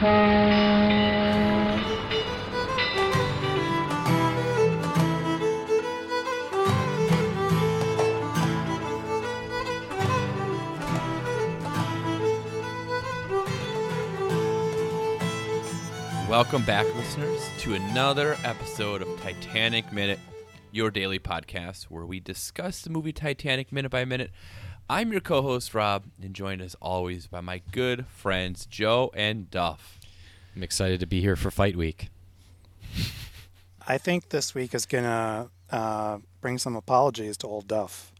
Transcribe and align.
Welcome 0.00 0.14
back, 16.64 16.86
listeners, 16.94 17.50
to 17.58 17.74
another 17.74 18.38
episode 18.42 19.02
of 19.02 19.20
Titanic 19.20 19.92
Minute, 19.92 20.18
your 20.72 20.90
daily 20.90 21.18
podcast 21.18 21.84
where 21.84 22.06
we 22.06 22.20
discuss 22.20 22.80
the 22.80 22.88
movie 22.88 23.12
Titanic 23.12 23.70
minute 23.70 23.90
by 23.90 24.06
minute. 24.06 24.30
I'm 24.90 25.12
your 25.12 25.20
co 25.20 25.40
host, 25.40 25.72
Rob, 25.72 26.02
and 26.20 26.34
joined 26.34 26.60
as 26.60 26.74
always 26.82 27.28
by 27.28 27.40
my 27.40 27.62
good 27.70 28.06
friends, 28.08 28.66
Joe 28.66 29.12
and 29.14 29.48
Duff. 29.48 30.00
I'm 30.56 30.64
excited 30.64 30.98
to 30.98 31.06
be 31.06 31.20
here 31.20 31.36
for 31.36 31.52
Fight 31.52 31.76
Week. 31.76 32.08
I 33.86 33.98
think 33.98 34.30
this 34.30 34.52
week 34.52 34.74
is 34.74 34.86
gonna 34.86 35.48
uh, 35.70 36.18
bring 36.40 36.58
some 36.58 36.74
apologies 36.74 37.36
to 37.36 37.46
old 37.46 37.68
Duff. 37.68 38.10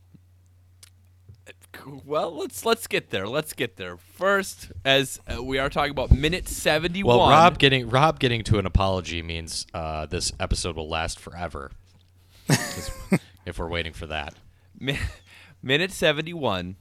Well, 2.04 2.36
let's 2.36 2.64
let's 2.64 2.86
get 2.86 3.10
there. 3.10 3.26
Let's 3.26 3.52
get 3.52 3.76
there 3.76 3.96
first, 3.96 4.70
as 4.84 5.20
uh, 5.26 5.42
we 5.42 5.58
are 5.58 5.70
talking 5.70 5.90
about 5.90 6.12
minute 6.12 6.46
seventy-one. 6.46 7.18
Well, 7.18 7.30
Rob 7.30 7.58
getting 7.58 7.90
Rob 7.90 8.20
getting 8.20 8.44
to 8.44 8.60
an 8.60 8.66
apology 8.66 9.22
means 9.22 9.66
uh, 9.74 10.06
this 10.06 10.32
episode 10.38 10.76
will 10.76 10.88
last 10.88 11.18
forever. 11.18 11.72
if 12.48 13.58
we're 13.58 13.68
waiting 13.68 13.92
for 13.92 14.06
that. 14.06 14.34
Mi- 15.62 15.68
minute 15.68 15.92
71. 15.92 16.76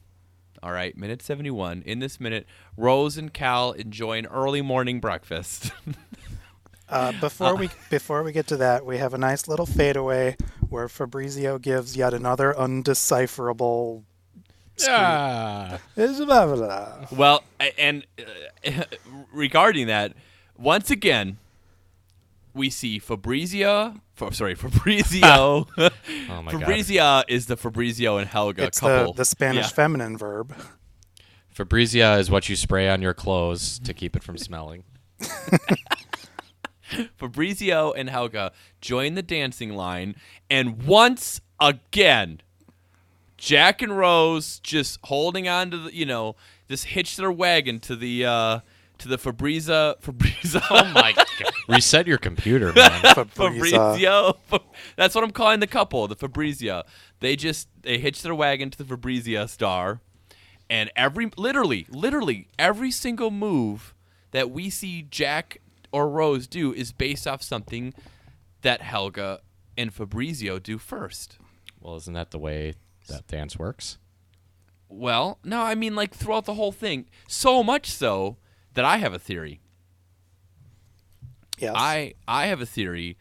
All 0.62 0.72
right, 0.72 0.96
minute 0.96 1.22
71. 1.22 1.82
In 1.86 2.00
this 2.00 2.20
minute, 2.20 2.46
Rose 2.76 3.16
and 3.16 3.32
Cal 3.32 3.72
enjoy 3.72 4.18
an 4.18 4.26
early 4.26 4.62
morning 4.62 5.00
breakfast. 5.00 5.72
Uh, 6.90 7.12
before 7.20 7.54
we 7.54 7.70
before 7.88 8.24
we 8.24 8.32
get 8.32 8.48
to 8.48 8.56
that, 8.56 8.84
we 8.84 8.98
have 8.98 9.14
a 9.14 9.18
nice 9.18 9.46
little 9.46 9.64
fadeaway 9.64 10.36
where 10.70 10.88
Fabrizio 10.88 11.56
gives 11.56 11.96
yet 11.96 12.12
another 12.12 12.52
undecipherable. 12.52 14.02
Yeah. 14.76 15.78
Well, 17.12 17.44
and 17.78 18.04
uh, 18.66 18.82
regarding 19.32 19.86
that, 19.86 20.14
once 20.58 20.90
again, 20.90 21.38
we 22.54 22.70
see 22.70 22.98
Fabrizio. 22.98 23.94
Fa- 24.14 24.32
sorry, 24.34 24.54
Fabrizio. 24.56 25.66
Oh 25.78 26.42
my 26.42 26.52
god. 26.52 26.60
Fabrizio 26.60 27.22
is 27.28 27.46
the 27.46 27.56
Fabrizio 27.56 28.16
and 28.18 28.28
Helga 28.28 28.64
It's 28.64 28.80
couple. 28.80 29.12
the, 29.12 29.18
the 29.18 29.24
Spanish 29.24 29.66
Yeah. 29.66 29.70
feminine 29.72 30.16
verb. 30.16 30.54
Fabrizia 31.48 32.16
is 32.18 32.30
what 32.30 32.48
you 32.48 32.56
spray 32.56 32.88
on 32.88 33.02
your 33.02 33.14
clothes 33.14 33.78
to 33.80 33.92
keep 33.92 34.14
it 34.16 34.22
from 34.22 34.38
smelling. 34.38 34.84
Fabrizio 37.16 37.92
and 37.92 38.10
Helga 38.10 38.52
join 38.80 39.14
the 39.14 39.22
dancing 39.22 39.74
line, 39.74 40.16
and 40.50 40.82
once 40.82 41.40
again, 41.60 42.40
Jack 43.36 43.80
and 43.80 43.96
Rose 43.96 44.58
just 44.60 44.98
holding 45.04 45.48
on 45.48 45.70
to 45.70 45.76
the, 45.78 45.94
you 45.94 46.04
know, 46.04 46.34
just 46.68 46.86
hitch 46.86 47.16
their 47.16 47.30
wagon 47.30 47.78
to 47.80 47.94
the 47.96 48.24
uh 48.26 48.60
to 49.00 49.08
the 49.08 49.18
Fabrizio 49.18 49.94
Fabrizio. 50.00 50.60
Oh 50.70 50.84
my 50.94 51.12
god. 51.12 51.26
Reset 51.68 52.06
your 52.06 52.18
computer, 52.18 52.72
man. 52.72 53.00
Fabrizio. 53.14 54.34
Fabrizio. 54.48 54.62
That's 54.96 55.14
what 55.14 55.24
I'm 55.24 55.30
calling 55.30 55.60
the 55.60 55.66
couple, 55.66 56.06
the 56.08 56.16
Fabrizio. 56.16 56.82
They 57.20 57.36
just 57.36 57.68
they 57.82 57.98
hitch 57.98 58.22
their 58.22 58.34
wagon 58.34 58.70
to 58.70 58.78
the 58.78 58.84
Fabrizio 58.84 59.46
star, 59.46 60.00
and 60.68 60.90
every 60.96 61.30
literally, 61.36 61.86
literally 61.90 62.48
every 62.58 62.90
single 62.90 63.30
move 63.30 63.94
that 64.32 64.50
we 64.50 64.70
see 64.70 65.02
Jack 65.02 65.60
or 65.92 66.08
Rose 66.08 66.46
do 66.46 66.72
is 66.72 66.92
based 66.92 67.26
off 67.26 67.42
something 67.42 67.92
that 68.62 68.80
Helga 68.82 69.40
and 69.76 69.92
Fabrizio 69.92 70.58
do 70.58 70.78
first. 70.78 71.38
well, 71.80 71.96
isn't 71.96 72.14
that 72.14 72.30
the 72.30 72.38
way 72.38 72.74
that 73.08 73.26
dance 73.26 73.58
works? 73.58 73.98
Well, 74.88 75.38
no, 75.44 75.62
I 75.62 75.74
mean 75.74 75.94
like 75.94 76.14
throughout 76.14 76.44
the 76.44 76.54
whole 76.54 76.72
thing, 76.72 77.06
so 77.28 77.62
much 77.62 77.90
so 77.90 78.36
that 78.74 78.84
I 78.84 78.98
have 78.98 79.12
a 79.14 79.18
theory. 79.18 79.60
Yes. 81.58 81.74
I 81.76 82.14
I 82.26 82.46
have 82.46 82.60
a 82.60 82.66
theory 82.66 83.16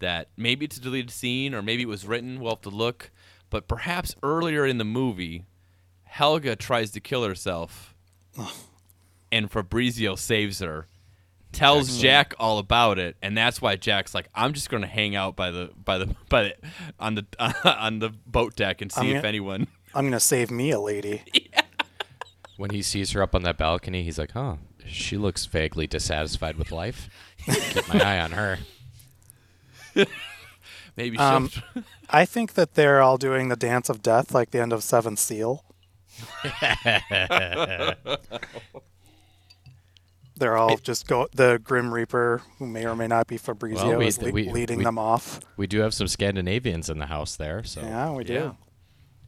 that 0.00 0.28
maybe 0.36 0.64
it's 0.64 0.76
a 0.76 0.80
deleted 0.80 1.10
scene 1.10 1.54
or 1.54 1.62
maybe 1.62 1.82
it 1.82 1.88
was 1.88 2.06
written. 2.06 2.40
We'll 2.40 2.52
have 2.52 2.60
to 2.62 2.70
look. 2.70 3.10
But 3.50 3.66
perhaps 3.66 4.14
earlier 4.22 4.64
in 4.64 4.78
the 4.78 4.84
movie, 4.84 5.44
Helga 6.04 6.54
tries 6.54 6.92
to 6.92 7.00
kill 7.00 7.24
herself, 7.24 7.94
and 9.32 9.50
Fabrizio 9.50 10.14
saves 10.14 10.60
her. 10.60 10.86
Tells 11.52 11.98
Jack 12.00 12.32
all 12.38 12.58
about 12.58 13.00
it, 13.00 13.16
and 13.20 13.36
that's 13.36 13.60
why 13.60 13.74
Jack's 13.74 14.14
like, 14.14 14.28
"I'm 14.36 14.52
just 14.52 14.70
going 14.70 14.82
to 14.82 14.86
hang 14.88 15.16
out 15.16 15.34
by 15.34 15.50
the 15.50 15.70
by 15.84 15.98
the 15.98 16.06
by 16.28 16.44
the 16.44 16.54
on 17.00 17.16
the 17.16 17.26
on 17.82 17.98
the 17.98 18.10
boat 18.24 18.54
deck 18.54 18.80
and 18.82 18.92
see 18.92 19.00
I'm 19.00 19.06
if 19.08 19.14
gonna- 19.14 19.28
anyone." 19.28 19.66
I'm 19.92 20.04
gonna 20.06 20.20
save 20.20 20.52
me 20.52 20.70
a 20.70 20.78
lady. 20.80 21.22
When 22.56 22.70
he 22.70 22.82
sees 22.82 23.10
her 23.12 23.22
up 23.22 23.34
on 23.34 23.42
that 23.44 23.56
balcony, 23.56 24.02
he's 24.04 24.18
like, 24.18 24.32
"Huh, 24.32 24.56
she 24.90 25.16
looks 25.16 25.46
vaguely 25.46 25.86
dissatisfied 25.86 26.56
with 26.56 26.70
life. 26.72 27.08
Get 27.46 27.88
my 27.88 28.02
eye 28.02 28.20
on 28.20 28.32
her." 28.32 28.58
Maybe 30.96 31.16
she'll. 31.16 31.24
Um, 31.26 31.50
I 32.10 32.24
think 32.24 32.54
that 32.54 32.74
they're 32.74 33.00
all 33.00 33.16
doing 33.16 33.48
the 33.48 33.56
dance 33.56 33.88
of 33.88 34.02
death, 34.02 34.34
like 34.34 34.50
the 34.50 34.60
end 34.60 34.72
of 34.72 34.82
Seventh 34.82 35.18
Seal. 35.18 35.64
They're 40.36 40.56
all 40.56 40.78
just 40.78 41.06
go 41.06 41.28
the 41.34 41.60
Grim 41.62 41.92
Reaper, 41.92 42.42
who 42.58 42.66
may 42.66 42.86
or 42.86 42.96
may 42.96 43.06
not 43.06 43.26
be 43.26 43.36
Fabrizio, 43.36 43.88
Well, 43.90 43.98
we- 43.98 44.06
is 44.06 44.20
le- 44.20 44.30
we- 44.32 44.50
leading 44.50 44.78
we- 44.78 44.84
them 44.84 44.98
off. 44.98 45.40
We 45.58 45.66
do 45.66 45.80
have 45.80 45.92
some 45.92 46.08
Scandinavians 46.08 46.88
in 46.88 46.98
the 46.98 47.06
house 47.06 47.36
there, 47.36 47.62
so 47.62 47.82
Yeah, 47.82 48.12
we 48.12 48.24
do. 48.24 48.32
Yeah. 48.32 48.52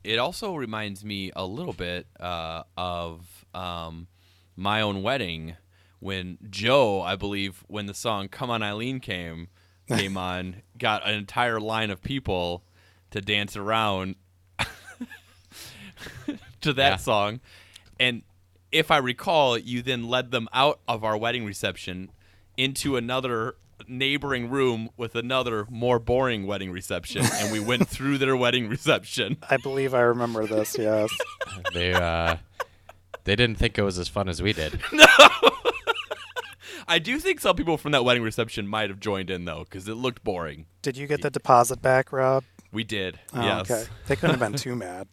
It 0.05 0.19
also 0.19 0.57
reminds 0.57 1.05
me 1.05 1.31
a 1.37 1.45
little 1.45 1.75
bit 1.75 2.07
uh, 2.19 2.63
of 2.79 3.45
um, 3.55 4.09
my 4.57 4.81
own 4.81 5.03
wedding 5.03 5.57
when 6.01 6.39
Joe, 6.51 7.01
I 7.01 7.17
believe, 7.17 7.65
when 7.69 7.87
the 7.87 7.95
song 7.95 8.29
"Come 8.29 8.51
On 8.51 8.63
Eileen" 8.63 9.01
came 9.01 9.49
came 9.89 10.17
on, 10.17 10.63
got 10.79 11.07
an 11.07 11.15
entire 11.15 11.61
line 11.61 11.91
of 11.91 12.03
people 12.03 12.63
to 13.11 13.21
dance 13.21 13.57
around 13.57 14.17
to 16.61 16.73
that 16.73 16.91
Yeah. 16.91 16.97
song, 16.97 17.41
and 18.01 18.23
if 18.71 18.91
I 18.91 18.97
recall, 18.99 19.59
you 19.59 19.83
then 19.83 20.09
led 20.09 20.31
them 20.31 20.49
out 20.53 20.81
of 20.89 21.05
our 21.05 21.17
wedding 21.17 21.45
reception 21.45 22.11
into 22.57 22.97
another 22.97 23.57
neighboring 23.89 24.49
room 24.49 24.89
with 24.97 25.15
another 25.17 25.67
more 25.69 25.99
boring 25.99 26.47
wedding 26.47 26.71
reception 26.71 27.25
and 27.41 27.51
we 27.53 27.59
went 27.59 27.89
through 27.95 28.17
their 28.17 28.37
wedding 28.37 28.69
reception 28.69 29.37
I 29.51 29.57
believe 29.57 29.93
I 29.93 30.03
remember 30.03 30.47
this. 30.47 30.79
Yes. 30.79 31.11
they 31.75 31.93
uh, 31.93 32.37
they 33.25 33.37
didn't 33.37 33.57
think 33.59 33.79
it 33.79 33.83
was 33.83 33.99
as 33.99 34.09
fun 34.09 34.29
as 34.29 34.43
we 34.43 34.53
did. 34.53 34.81
no. 34.93 35.07
I 36.89 36.99
do 36.99 37.19
think 37.19 37.41
some 37.41 37.55
people 37.57 37.79
from 37.79 37.93
that 37.93 38.05
wedding 38.05 38.23
reception 38.23 38.67
might 38.67 38.91
have 38.91 38.99
joined 39.01 39.31
in 39.31 39.45
though, 39.45 39.61
because 39.65 39.89
it 39.89 39.95
looked 39.95 40.25
boring. 40.25 40.67
Did 40.83 40.97
you 40.97 41.07
get 41.07 41.23
the 41.23 41.31
deposit 41.31 41.81
back, 41.81 42.13
Rob? 42.13 42.45
We 42.73 42.85
did. 42.85 43.19
Oh, 43.35 43.43
yes. 43.43 43.71
Okay. 43.71 43.85
They 44.09 44.17
couldn't 44.17 44.39
have 44.41 44.51
been 44.51 44.59
too 44.59 44.75
mad. 44.85 45.07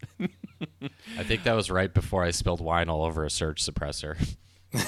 I 1.18 1.24
think 1.24 1.44
that 1.44 1.54
was 1.54 1.70
right 1.70 1.94
before 1.94 2.24
I 2.24 2.32
spilled 2.32 2.62
wine 2.62 2.90
all 2.90 3.04
over 3.04 3.24
a 3.24 3.30
surge 3.30 3.64
suppressor. 3.64 4.18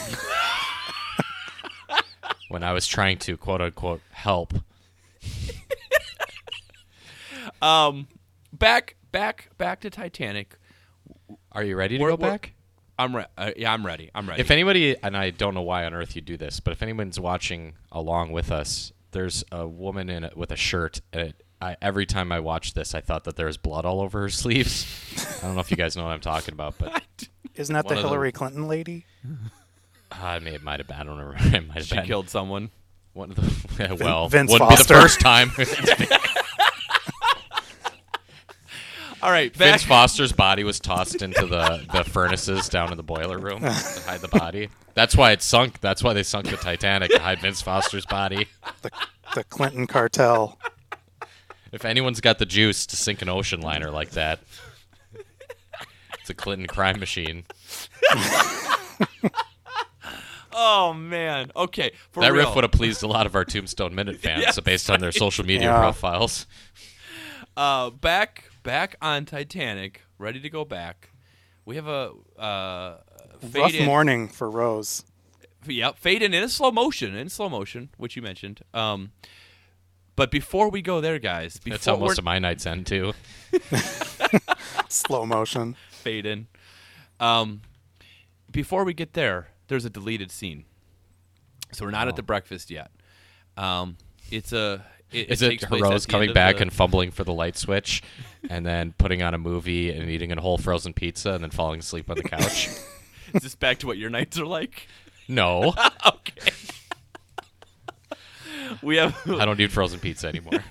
when 2.50 2.64
I 2.64 2.74
was 2.74 2.88
trying 2.88 3.18
to 3.20 3.38
quote 3.38 3.62
unquote 3.62 4.02
help. 4.12 4.54
Um, 7.62 8.08
back, 8.52 8.96
back, 9.12 9.50
back 9.58 9.82
to 9.82 9.90
Titanic. 9.90 10.58
Are 11.52 11.64
you 11.64 11.76
ready 11.76 11.98
to 11.98 12.04
We're- 12.04 12.16
go 12.18 12.22
we're- 12.22 12.32
back? 12.32 12.54
I'm 13.02 13.16
re- 13.16 13.26
uh, 13.38 13.52
yeah, 13.58 13.74
I'm 13.74 13.86
ready. 13.86 14.10
I'm 14.16 14.28
ready. 14.30 14.42
If 14.42 14.52
anybody, 14.52 14.96
and 15.02 15.16
I 15.18 15.30
don't 15.32 15.54
know 15.54 15.62
why 15.62 15.86
on 15.86 15.94
earth 15.94 16.16
you 16.16 16.22
do 16.22 16.38
this, 16.38 16.60
but 16.60 16.72
if 16.72 16.82
anyone's 16.82 17.20
watching 17.20 17.74
along 17.92 18.32
with 18.32 18.52
us, 18.52 18.92
there's 19.12 19.44
a 19.52 19.68
woman 19.68 20.10
in 20.10 20.24
it 20.24 20.38
with 20.38 20.52
a 20.52 20.56
shirt. 20.56 21.02
And 21.12 21.30
it, 21.30 21.44
I, 21.62 21.78
every 21.82 22.06
time 22.06 22.32
I 22.32 22.40
watched 22.40 22.76
this, 22.76 22.96
I 22.96 23.02
thought 23.02 23.24
that 23.26 23.36
there 23.36 23.46
was 23.48 23.58
blood 23.58 23.86
all 23.86 24.02
over 24.02 24.22
her 24.22 24.30
sleeves. 24.42 24.86
I 25.42 25.46
don't 25.48 25.56
know 25.56 25.62
if 25.62 25.72
you 25.72 25.78
guys 25.78 25.96
know 25.98 26.04
what 26.04 26.12
I'm 26.12 26.20
talking 26.22 26.54
about, 26.54 26.76
but 26.78 27.04
Isn't 27.56 27.74
that 27.74 27.88
the 27.88 27.96
of 27.96 28.02
the- 28.02 28.08
Hillary 28.08 28.32
Clinton 28.32 28.68
lady? 28.68 29.06
uh, 29.26 29.30
I 30.22 30.40
may 30.40 30.56
it 30.56 30.64
might 30.64 30.80
have 30.80 30.88
been. 30.88 30.98
I 30.98 31.04
don't 31.04 31.18
remember. 31.20 31.58
It 31.58 31.68
might 31.68 31.78
have 31.78 31.86
she 31.86 31.96
been 31.96 32.06
killed 32.06 32.30
someone. 32.30 32.70
one 33.14 33.32
of 33.32 33.36
the. 33.38 33.98
well, 34.04 34.28
Vince 34.30 34.52
wouldn't 34.52 34.70
be 34.70 34.76
the 34.76 34.84
first 34.84 35.20
time. 35.20 35.52
All 39.24 39.30
right, 39.32 39.52
back. 39.56 39.70
Vince 39.70 39.84
Foster's 39.84 40.32
body 40.32 40.64
was 40.64 40.80
tossed 40.80 41.22
into 41.22 41.46
the, 41.46 41.86
the 41.94 42.04
furnaces 42.04 42.68
down 42.70 42.92
in 42.92 42.98
the 42.98 43.04
boiler 43.04 43.38
room 43.38 43.60
to 43.62 43.70
hide 43.72 44.20
the 44.22 44.28
body. 44.28 44.70
That's 44.96 45.16
why 45.16 45.32
it 45.32 45.42
sunk. 45.44 45.80
That's 45.80 46.04
why 46.04 46.14
they 46.14 46.24
sunk 46.24 46.48
the 46.50 46.58
Titanic 46.58 47.12
to 47.12 47.20
hide 47.20 47.40
Vince 47.40 47.62
Foster's 47.62 48.06
body. 48.06 48.48
The, 48.82 48.90
the 49.36 49.44
Clinton 49.44 49.86
cartel. 49.86 50.58
If 51.72 51.86
anyone's 51.86 52.20
got 52.20 52.40
the 52.40 52.46
juice 52.46 52.86
to 52.88 52.96
sink 52.96 53.22
an 53.22 53.30
ocean 53.30 53.62
liner 53.62 53.92
like 53.92 54.12
that, 54.12 54.40
it's 56.20 56.30
a 56.30 56.34
Clinton 56.34 56.68
crime 56.68 57.00
machine. 57.00 57.44
Oh 60.54 60.94
man. 60.94 61.52
Okay. 61.56 61.92
For 62.12 62.22
that 62.22 62.34
real. 62.34 62.46
riff 62.46 62.56
would 62.56 62.64
have 62.66 62.72
pleased 62.74 63.04
a 63.04 63.08
lot 63.08 63.26
of 63.26 63.36
our 63.36 63.46
Tombstone 63.46 63.96
Minute 63.96 64.20
fans, 64.22 64.42
Yes, 64.42 64.60
based 64.60 64.90
on 64.90 65.00
their 65.00 65.12
social 65.14 65.46
media 65.46 65.68
Yeah. 65.70 65.78
profiles. 65.80 66.46
uh, 67.56 67.90
back 67.92 68.46
back 68.64 68.96
on 69.02 69.26
Titanic, 69.26 70.04
ready 70.18 70.40
to 70.40 70.50
go 70.50 70.66
back. 70.66 71.10
We 71.66 71.76
have 71.76 71.88
a 71.88 72.12
uh, 72.38 72.98
fade 73.40 73.56
Rough 73.56 73.74
in. 73.74 73.86
morning 73.86 74.28
for 74.28 74.50
Rose. 74.50 75.04
Yep, 75.68 75.98
fade 76.00 76.24
in 76.24 76.34
in 76.34 76.50
slow 76.50 76.72
motion, 76.72 77.16
in 77.16 77.30
slow 77.30 77.48
motion, 77.48 77.90
which 77.98 78.16
you 78.16 78.22
mentioned. 78.22 78.62
Um, 78.74 79.12
but 80.16 80.32
before 80.32 80.70
we 80.70 80.82
go 80.82 81.02
there, 81.02 81.20
guys, 81.20 81.58
before 81.58 81.78
That's 81.78 81.86
how 81.86 81.96
most 81.98 82.18
of 82.18 82.24
my 82.24 82.40
nights 82.40 82.66
end 82.66 82.86
too. 82.88 83.14
Slow 84.90 85.26
motion. 85.26 85.76
fade 85.90 86.26
in. 86.26 86.48
Um, 87.20 87.62
before 88.52 88.84
we 88.84 88.94
get 88.94 89.14
there, 89.14 89.48
there's 89.68 89.86
a 89.86 89.90
deleted 89.90 90.32
scene. 90.32 90.66
So 91.72 91.86
we're 91.86 91.92
not 91.92 92.08
at 92.08 92.16
the 92.16 92.24
breakfast 92.24 92.70
yet. 92.70 92.92
Um, 93.56 93.98
it's 94.30 94.52
a. 94.52 94.86
It, 95.12 95.30
Is 95.30 95.42
it 95.42 95.54
it 95.54 95.60
takes 95.60 95.82
Rose 95.82 96.06
coming 96.06 96.34
back 96.34 96.58
the- 96.58 96.62
and 96.64 96.74
fumbling 96.74 97.12
for 97.12 97.24
the 97.24 97.34
light 97.34 97.58
switch, 97.58 98.02
and 98.50 98.66
then 98.66 98.94
putting 98.98 99.22
on 99.22 99.34
a 99.34 99.38
movie 99.38 99.92
and 99.92 100.10
eating 100.10 100.32
a 100.32 100.40
whole 100.42 100.58
frozen 100.58 100.94
pizza, 100.94 101.32
and 101.34 101.44
then 101.44 101.50
falling 101.52 101.80
asleep 101.80 102.10
on 102.10 102.16
the 102.18 102.24
couch? 102.24 102.68
Is 103.34 103.44
this 103.44 103.56
back 103.56 103.80
to 103.80 103.88
what 103.88 103.98
your 103.98 104.10
nights 104.10 104.38
are 104.40 104.46
like? 104.46 104.88
no, 105.28 105.74
okay. 106.08 106.52
we 108.82 108.98
have 108.98 109.16
I 109.28 109.46
don't 109.46 109.58
need 109.58 109.72
frozen 109.72 110.00
pizza 110.00 110.28
anymore. 110.28 110.64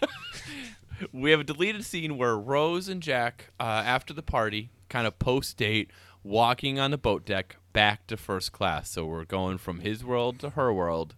we 1.12 1.30
have 1.30 1.40
a 1.40 1.44
deleted 1.44 1.84
scene 1.84 2.16
where 2.18 2.36
Rose 2.36 2.88
and 2.88 3.02
Jack, 3.02 3.50
uh, 3.58 3.62
after 3.62 4.12
the 4.12 4.22
party, 4.22 4.70
kind 4.88 5.06
of 5.06 5.18
post 5.18 5.56
date, 5.56 5.90
walking 6.22 6.78
on 6.78 6.90
the 6.90 6.98
boat 6.98 7.24
deck 7.24 7.56
back 7.72 8.06
to 8.08 8.16
first 8.16 8.52
class. 8.52 8.90
So 8.90 9.06
we're 9.06 9.24
going 9.24 9.58
from 9.58 9.80
his 9.80 10.04
world 10.04 10.38
to 10.40 10.50
her 10.50 10.72
world 10.72 11.14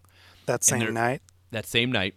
That 0.47 0.63
same 0.63 0.93
night. 0.95 1.23
that 1.51 1.67
same 1.67 1.91
night, 1.91 2.15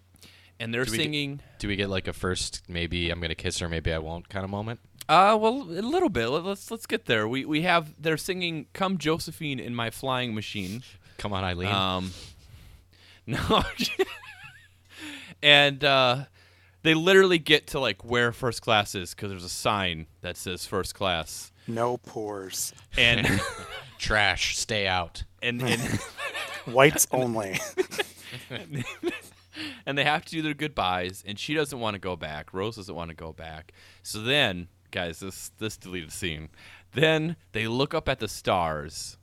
and 0.59 0.73
they're 0.73 0.85
Do 0.85 0.91
we 0.91 0.97
get- 0.97 1.03
singing. 1.03 1.39
Do 1.59 1.67
we 1.67 1.75
get 1.75 1.89
like 1.89 2.07
a 2.07 2.13
first 2.13 2.63
maybe 2.67 3.09
I'm 3.09 3.19
gonna 3.19 3.35
kiss 3.35 3.59
her, 3.59 3.69
maybe 3.69 3.91
I 3.93 3.97
won't 3.99 4.29
kind 4.29 4.43
of 4.43 4.49
moment? 4.51 4.79
Uh, 5.07 5.37
well, 5.39 5.61
a 5.61 5.85
little 5.85 6.09
bit. 6.09 6.27
Let- 6.29 6.43
Let's 6.45 6.71
let's 6.71 6.85
get 6.85 7.05
there. 7.05 7.27
We 7.27 7.45
we 7.45 7.61
have 7.63 8.01
they're 8.01 8.17
singing 8.17 8.65
"Come 8.73 8.97
Josephine" 8.97 9.59
in 9.59 9.75
my 9.75 9.89
flying 9.91 10.33
machine. 10.33 10.83
Come 11.17 11.31
on, 11.33 11.43
Eileen. 11.43 11.67
Um, 11.71 12.11
no, 13.27 13.63
and 15.41 15.83
uh, 15.83 16.25
they 16.83 16.93
literally 16.93 17.37
get 17.39 17.67
to 17.67 17.79
like 17.79 18.03
where 18.03 18.31
first 18.31 18.61
class 18.61 18.95
is 18.95 19.13
because 19.13 19.29
there's 19.29 19.43
a 19.43 19.49
sign 19.49 20.07
that 20.21 20.37
says 20.37 20.65
first 20.65 20.95
class, 20.95 21.51
No 21.67 21.97
pores. 21.97 22.73
and 22.97 23.27
Trash, 23.99 24.57
stay 24.57 24.87
out. 24.87 25.23
and 25.41 25.61
and, 25.61 25.81
Whites 26.65 27.07
only. 27.11 27.59
and 29.85 29.97
they 29.97 30.03
have 30.03 30.25
to 30.25 30.31
do 30.31 30.41
their 30.41 30.53
goodbyes, 30.53 31.23
and 31.25 31.39
she 31.39 31.53
doesn't 31.53 31.79
want 31.79 31.95
to 31.95 31.99
go 31.99 32.15
back. 32.15 32.53
Rose 32.53 32.75
doesn't 32.75 32.95
want 32.95 33.09
to 33.09 33.15
go 33.15 33.33
back. 33.33 33.71
So 34.03 34.21
then, 34.21 34.67
guys, 34.91 35.19
this 35.19 35.51
this 35.57 35.77
deleted 35.77 36.11
scene. 36.11 36.49
Then 36.93 37.35
they 37.51 37.67
look 37.67 37.93
up 37.93 38.07
at 38.07 38.19
the 38.19 38.27
stars, 38.27 39.17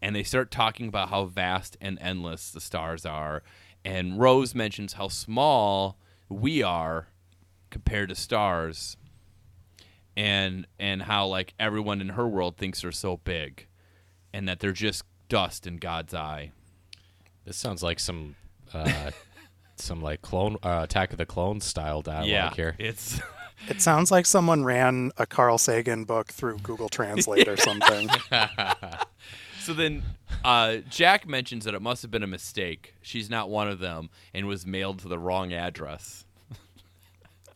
and 0.00 0.14
they 0.16 0.22
start 0.22 0.50
talking 0.50 0.88
about 0.88 1.10
how 1.10 1.24
vast 1.24 1.76
and 1.80 1.98
endless 2.00 2.50
the 2.50 2.60
stars 2.60 3.06
are. 3.06 3.42
And 3.84 4.18
Rose 4.18 4.54
mentions 4.54 4.94
how 4.94 5.08
small 5.08 5.98
we 6.28 6.62
are 6.62 7.08
compared 7.70 8.08
to 8.10 8.14
stars, 8.14 8.96
and 10.16 10.66
and 10.78 11.02
how 11.02 11.26
like 11.26 11.54
everyone 11.58 12.00
in 12.00 12.10
her 12.10 12.28
world 12.28 12.56
thinks 12.56 12.82
they're 12.82 12.92
so 12.92 13.18
big, 13.18 13.66
and 14.32 14.48
that 14.48 14.60
they're 14.60 14.72
just 14.72 15.04
dust 15.28 15.66
in 15.66 15.78
God's 15.78 16.14
eye. 16.14 16.52
This 17.44 17.56
sounds 17.56 17.82
like 17.82 17.98
some 17.98 18.36
uh, 18.74 19.10
some 19.82 20.00
like 20.00 20.22
clone 20.22 20.56
uh, 20.62 20.80
Attack 20.84 21.12
of 21.12 21.18
the 21.18 21.26
Clones 21.26 21.64
style 21.64 22.02
dialogue 22.02 22.54
here. 22.56 22.74
it's. 22.78 23.20
It 23.68 23.80
sounds 23.80 24.10
like 24.10 24.26
someone 24.26 24.64
ran 24.64 25.12
a 25.18 25.24
Carl 25.24 25.56
Sagan 25.56 26.02
book 26.02 26.26
through 26.32 26.58
Google 26.64 26.88
Translate 26.88 27.46
or 27.46 27.56
something. 27.68 28.08
So 29.60 29.72
then, 29.72 30.02
uh, 30.44 30.78
Jack 30.90 31.28
mentions 31.28 31.64
that 31.66 31.72
it 31.74 31.80
must 31.80 32.02
have 32.02 32.10
been 32.10 32.24
a 32.24 32.26
mistake. 32.26 32.94
She's 33.02 33.30
not 33.30 33.48
one 33.50 33.68
of 33.68 33.78
them, 33.78 34.10
and 34.34 34.48
was 34.48 34.66
mailed 34.66 34.98
to 35.00 35.08
the 35.08 35.16
wrong 35.16 35.52
address. 35.52 36.24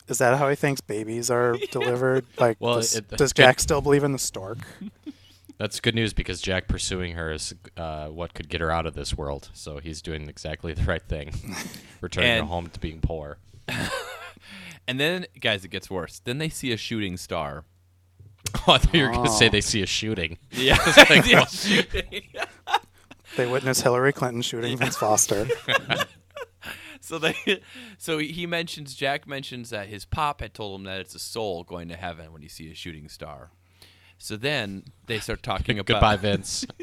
Is 0.07 0.19
that 0.19 0.37
how 0.37 0.47
he 0.47 0.55
thinks 0.55 0.79
babies 0.79 1.29
are 1.29 1.57
delivered? 1.71 2.25
Like, 2.39 2.55
Well, 2.61 2.75
does, 2.75 2.95
it- 2.95 3.09
does 3.09 3.33
good- 3.33 3.41
Jack 3.43 3.59
still 3.59 3.81
believe 3.81 4.05
in 4.05 4.13
the 4.13 4.17
stork? 4.19 4.59
That's 5.57 5.79
good 5.79 5.95
news 5.95 6.13
because 6.13 6.39
Jack 6.41 6.67
pursuing 6.67 7.13
her 7.13 7.31
is 7.31 7.55
uh, 7.75 8.07
what 8.07 8.33
could 8.33 8.47
get 8.47 8.61
her 8.61 8.71
out 8.71 8.85
of 8.85 8.93
this 8.93 9.17
world. 9.17 9.49
So 9.53 9.79
he's 9.79 10.01
doing 10.01 10.29
exactly 10.29 10.73
the 10.73 10.83
right 10.83 11.01
thing, 11.01 11.33
returning 12.01 12.37
her 12.37 12.43
home 12.47 12.69
to 12.69 12.79
being 12.79 13.01
poor. 13.01 13.37
And 14.87 14.99
then, 14.99 15.25
guys, 15.41 15.65
it 15.65 15.67
gets 15.67 15.89
worse. 15.89 16.19
Then 16.19 16.37
they 16.37 16.47
see 16.47 16.71
a 16.71 16.77
shooting 16.77 17.17
star. 17.17 17.65
Oh, 18.65 18.71
I 18.73 18.77
thought 18.77 18.93
you 18.93 19.03
were 19.03 19.11
going 19.11 19.25
to 19.25 19.29
say 19.29 19.49
they 19.49 19.59
see 19.59 19.81
a 19.81 19.85
shooting. 19.85 20.37
Yeah, 20.51 20.77
like, 21.09 21.25
Yeah, 21.27 21.39
what? 21.39 21.49
shooting. 21.49 22.21
They 23.35 23.45
witness 23.45 23.81
Hillary 23.81 24.13
Clinton 24.13 24.41
shooting 24.41 24.77
Vince 24.77 24.95
Foster. 24.95 25.47
so 27.01 27.19
they, 27.19 27.35
so 27.97 28.19
he 28.19 28.47
mentions 28.47 28.95
Jack 28.95 29.27
mentions 29.27 29.69
that 29.71 29.87
his 29.87 30.05
pop 30.05 30.39
had 30.39 30.53
told 30.53 30.79
him 30.79 30.85
that 30.85 31.01
it's 31.01 31.13
a 31.13 31.19
soul 31.19 31.65
going 31.65 31.89
to 31.89 31.97
heaven 31.97 32.31
when 32.31 32.41
you 32.41 32.47
see 32.47 32.71
a 32.71 32.73
shooting 32.73 33.09
star. 33.09 33.51
So 34.17 34.35
then 34.37 34.83
they 35.05 35.19
start 35.19 35.43
talking 35.43 35.79
about 35.79 35.87
Goodbye, 35.87 36.15
Vince. 36.17 36.65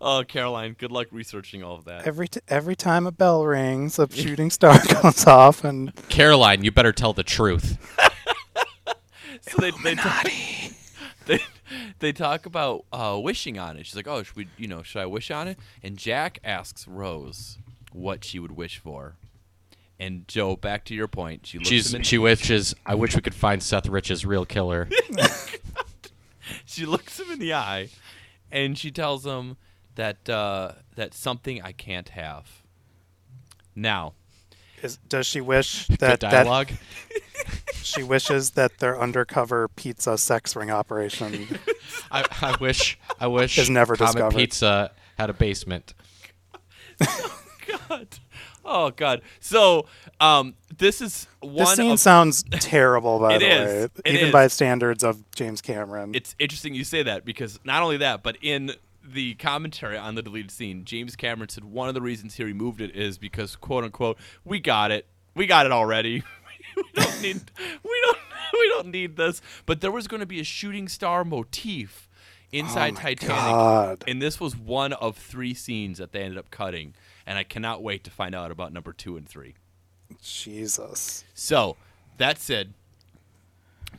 Oh, 0.00 0.22
Caroline, 0.26 0.76
good 0.78 0.92
luck 0.92 1.08
researching 1.10 1.64
all 1.64 1.74
of 1.74 1.86
that. 1.86 2.06
Every 2.06 2.28
t- 2.28 2.40
every 2.46 2.76
time 2.76 3.04
a 3.06 3.10
bell 3.10 3.44
rings, 3.44 3.98
a 3.98 4.08
shooting 4.08 4.48
star 4.48 4.78
goes 5.02 5.26
off, 5.26 5.64
and 5.64 5.92
Caroline, 6.08 6.62
you 6.62 6.70
better 6.70 6.92
tell 6.92 7.12
the 7.12 7.24
truth. 7.24 7.76
so 9.40 9.56
they 9.60 9.72
they, 9.82 9.94
talk, 9.96 10.28
they 11.26 11.40
they 11.98 12.12
talk 12.12 12.46
about 12.46 12.84
uh, 12.92 13.18
wishing 13.20 13.58
on 13.58 13.76
it. 13.76 13.86
She's 13.86 13.96
like, 13.96 14.06
"Oh, 14.06 14.22
should 14.22 14.36
we, 14.36 14.46
you 14.56 14.68
know, 14.68 14.84
should 14.84 15.00
I 15.02 15.06
wish 15.06 15.32
on 15.32 15.48
it?" 15.48 15.58
And 15.82 15.96
Jack 15.96 16.38
asks 16.44 16.86
Rose 16.86 17.58
what 17.92 18.24
she 18.24 18.38
would 18.38 18.52
wish 18.52 18.78
for. 18.78 19.16
And 20.00 20.28
Joe, 20.28 20.54
back 20.54 20.84
to 20.86 20.94
your 20.94 21.08
point, 21.08 21.46
she 21.46 21.58
looks 21.58 21.68
She's 21.68 21.92
him 21.92 21.98
in, 21.98 22.02
she 22.04 22.18
wishes. 22.18 22.74
I 22.86 22.94
wish 22.94 23.16
we 23.16 23.22
could 23.22 23.34
find 23.34 23.62
Seth 23.62 23.88
Rich's 23.88 24.24
real 24.24 24.44
killer. 24.44 24.88
she 26.64 26.86
looks 26.86 27.18
him 27.18 27.32
in 27.32 27.40
the 27.40 27.54
eye, 27.54 27.88
and 28.52 28.78
she 28.78 28.92
tells 28.92 29.26
him 29.26 29.56
that 29.96 30.28
uh, 30.28 30.72
that 30.94 31.14
something 31.14 31.60
I 31.62 31.72
can't 31.72 32.10
have. 32.10 32.62
Now, 33.74 34.14
is, 34.82 34.98
does 35.08 35.26
she 35.26 35.40
wish 35.40 35.86
Good 35.88 35.98
that 35.98 36.20
that 36.20 36.30
dialogue. 36.30 36.70
she 37.82 38.02
wishes 38.02 38.50
that 38.50 38.78
their 38.78 39.00
undercover 39.00 39.68
pizza 39.68 40.16
sex 40.16 40.54
ring 40.54 40.70
operation? 40.70 41.58
I, 42.12 42.24
I 42.40 42.56
wish. 42.60 42.98
I 43.18 43.26
wish. 43.26 43.58
Is 43.58 43.68
never 43.68 43.96
Comet 43.96 44.12
discovered. 44.12 44.36
Pizza 44.36 44.92
had 45.18 45.30
a 45.30 45.34
basement. 45.34 45.94
Oh 47.00 47.42
God, 47.88 48.08
oh 48.68 48.90
God. 48.90 49.22
So, 49.40 49.86
um, 50.20 50.54
this 50.76 51.00
is 51.00 51.26
one. 51.40 51.54
This 51.56 51.74
scene 51.74 51.92
of, 51.92 52.00
sounds 52.00 52.42
terrible, 52.52 53.18
by 53.18 53.38
the 53.38 53.46
is. 53.46 53.68
way, 53.68 53.88
It 54.04 54.14
even 54.14 54.26
is. 54.28 54.32
by 54.32 54.46
standards 54.48 55.02
of 55.02 55.28
James 55.34 55.60
Cameron. 55.60 56.14
it's 56.14 56.34
interesting 56.38 56.74
you 56.74 56.84
say 56.84 57.02
that 57.02 57.24
because 57.24 57.58
not 57.64 57.82
only 57.82 57.96
that, 57.98 58.22
but 58.22 58.36
in 58.42 58.72
the 59.04 59.34
commentary 59.34 59.96
on 59.96 60.14
the 60.14 60.22
deleted 60.22 60.50
scene, 60.50 60.84
James 60.84 61.16
Cameron 61.16 61.48
said 61.48 61.64
one 61.64 61.88
of 61.88 61.94
the 61.94 62.02
reasons 62.02 62.34
he 62.34 62.44
removed 62.44 62.80
it 62.80 62.94
is 62.94 63.16
because 63.18 63.56
quote 63.56 63.84
unquote 63.84 64.18
we 64.44 64.60
got 64.60 64.90
it, 64.90 65.06
we 65.34 65.46
got 65.46 65.64
it 65.66 65.72
already. 65.72 66.22
we 66.76 66.82
don't 66.94 67.22
need 67.22 67.40
we 67.82 68.00
don't 68.04 68.18
we 68.52 68.68
don't 68.68 68.86
need 68.88 69.16
this. 69.16 69.40
But 69.66 69.80
there 69.80 69.90
was 69.90 70.06
going 70.08 70.20
to 70.20 70.26
be 70.26 70.40
a 70.40 70.44
shooting 70.44 70.88
star 70.88 71.24
motif 71.24 72.08
inside 72.52 72.94
Oh 72.96 73.00
Titanic, 73.00 73.28
God. 73.52 74.04
and 74.06 74.20
this 74.22 74.40
was 74.40 74.56
one 74.56 74.92
of 74.94 75.16
three 75.16 75.54
scenes 75.54 75.98
that 75.98 76.12
they 76.12 76.20
ended 76.22 76.38
up 76.38 76.50
cutting. 76.50 76.94
And 77.28 77.36
I 77.36 77.44
cannot 77.44 77.82
wait 77.82 78.04
to 78.04 78.10
find 78.10 78.34
out 78.34 78.50
about 78.50 78.72
number 78.72 78.94
two 78.94 79.18
and 79.18 79.28
three. 79.28 79.54
Jesus. 80.22 81.24
So 81.34 81.76
that 82.16 82.38
said, 82.38 82.72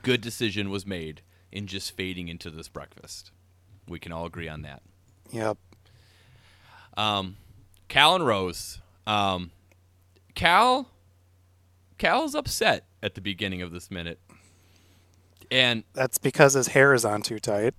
good 0.02 0.20
decision 0.20 0.72
was 0.72 0.84
made 0.84 1.22
in 1.52 1.68
just 1.68 1.96
fading 1.96 2.28
into 2.28 2.50
this 2.50 2.68
breakfast. 2.68 3.30
We 3.88 4.00
can 4.00 4.12
all 4.12 4.26
agree 4.26 4.48
on 4.48 4.64
that. 4.64 4.82
Yep. 5.30 5.60
Um, 6.98 7.38
Cal 7.88 8.16
and 8.16 8.26
Rose. 8.26 8.80
Um, 9.06 9.52
Cal, 10.34 10.90
Cal's 12.00 12.34
upset 12.34 12.88
at 13.04 13.14
the 13.14 13.22
beginning 13.22 13.62
of 13.62 13.70
this 13.72 13.92
minute, 13.92 14.20
and 15.52 15.84
That's 15.94 16.18
because 16.18 16.56
his 16.56 16.70
hair 16.70 16.96
is 16.96 17.06
on 17.06 17.22
too 17.22 17.38
tight. 17.38 17.76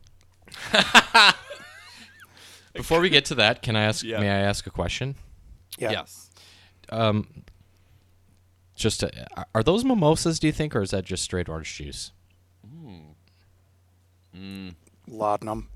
Before 2.72 3.00
we 3.00 3.08
get 3.08 3.24
to 3.26 3.34
that, 3.34 3.62
can 3.62 3.74
I 3.74 3.82
ask? 3.82 4.04
Yeah. 4.10 4.20
May 4.20 4.30
I 4.30 4.38
ask 4.38 4.64
a 4.68 4.70
question? 4.70 5.16
Yeah. 5.80 5.90
yes, 5.92 6.30
Um, 6.90 7.44
just 8.76 9.00
to, 9.00 9.10
are 9.54 9.62
those 9.62 9.84
mimosas? 9.84 10.38
Do 10.38 10.46
you 10.46 10.52
think, 10.52 10.76
or 10.76 10.82
is 10.82 10.90
that 10.90 11.04
just 11.04 11.24
straight 11.24 11.48
orange 11.48 11.74
juice? 11.74 12.12
Laudanum. 15.08 15.68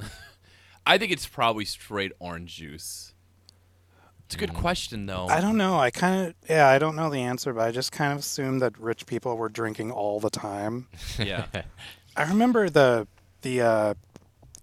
I 0.86 0.98
think 0.98 1.12
it's 1.12 1.26
probably 1.26 1.64
straight 1.64 2.12
orange 2.18 2.56
juice. 2.56 3.14
It's 4.26 4.34
a 4.34 4.38
good 4.38 4.54
question 4.54 5.04
though. 5.04 5.26
I 5.26 5.42
don't 5.42 5.58
know. 5.58 5.78
I 5.78 5.90
kind 5.90 6.28
of 6.28 6.34
yeah. 6.48 6.66
I 6.66 6.78
don't 6.78 6.96
know 6.96 7.10
the 7.10 7.18
answer, 7.18 7.52
but 7.52 7.68
I 7.68 7.70
just 7.70 7.92
kind 7.92 8.14
of 8.14 8.20
assumed 8.20 8.62
that 8.62 8.78
rich 8.78 9.04
people 9.04 9.36
were 9.36 9.50
drinking 9.50 9.90
all 9.90 10.20
the 10.20 10.30
time. 10.30 10.88
yeah. 11.18 11.46
I 12.16 12.22
remember 12.28 12.70
the 12.70 13.06
the 13.42 13.60
uh, 13.60 13.94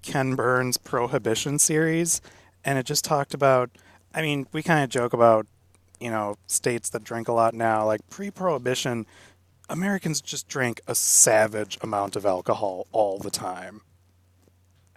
Ken 0.01 0.33
Burns 0.33 0.77
Prohibition 0.77 1.59
series, 1.59 2.19
and 2.65 2.79
it 2.79 2.85
just 2.85 3.05
talked 3.05 3.33
about. 3.35 3.69
I 4.13 4.21
mean, 4.21 4.47
we 4.51 4.63
kind 4.63 4.83
of 4.83 4.89
joke 4.89 5.13
about 5.13 5.47
you 5.99 6.09
know 6.09 6.35
states 6.47 6.89
that 6.89 7.03
drink 7.03 7.27
a 7.27 7.33
lot 7.33 7.53
now. 7.53 7.85
Like 7.85 8.07
pre-prohibition, 8.09 9.05
Americans 9.69 10.21
just 10.21 10.47
drank 10.47 10.81
a 10.87 10.95
savage 10.95 11.77
amount 11.81 12.15
of 12.15 12.25
alcohol 12.25 12.87
all 12.91 13.19
the 13.19 13.31
time. 13.31 13.81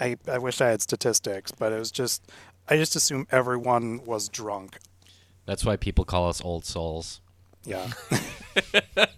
I 0.00 0.16
I 0.26 0.38
wish 0.38 0.60
I 0.60 0.68
had 0.70 0.80
statistics, 0.82 1.52
but 1.52 1.72
it 1.72 1.78
was 1.78 1.90
just 1.90 2.22
I 2.68 2.76
just 2.76 2.96
assume 2.96 3.26
everyone 3.30 4.04
was 4.04 4.28
drunk. 4.28 4.78
That's 5.44 5.64
why 5.64 5.76
people 5.76 6.04
call 6.04 6.28
us 6.28 6.40
old 6.44 6.64
souls. 6.64 7.20
Yeah. 7.64 7.90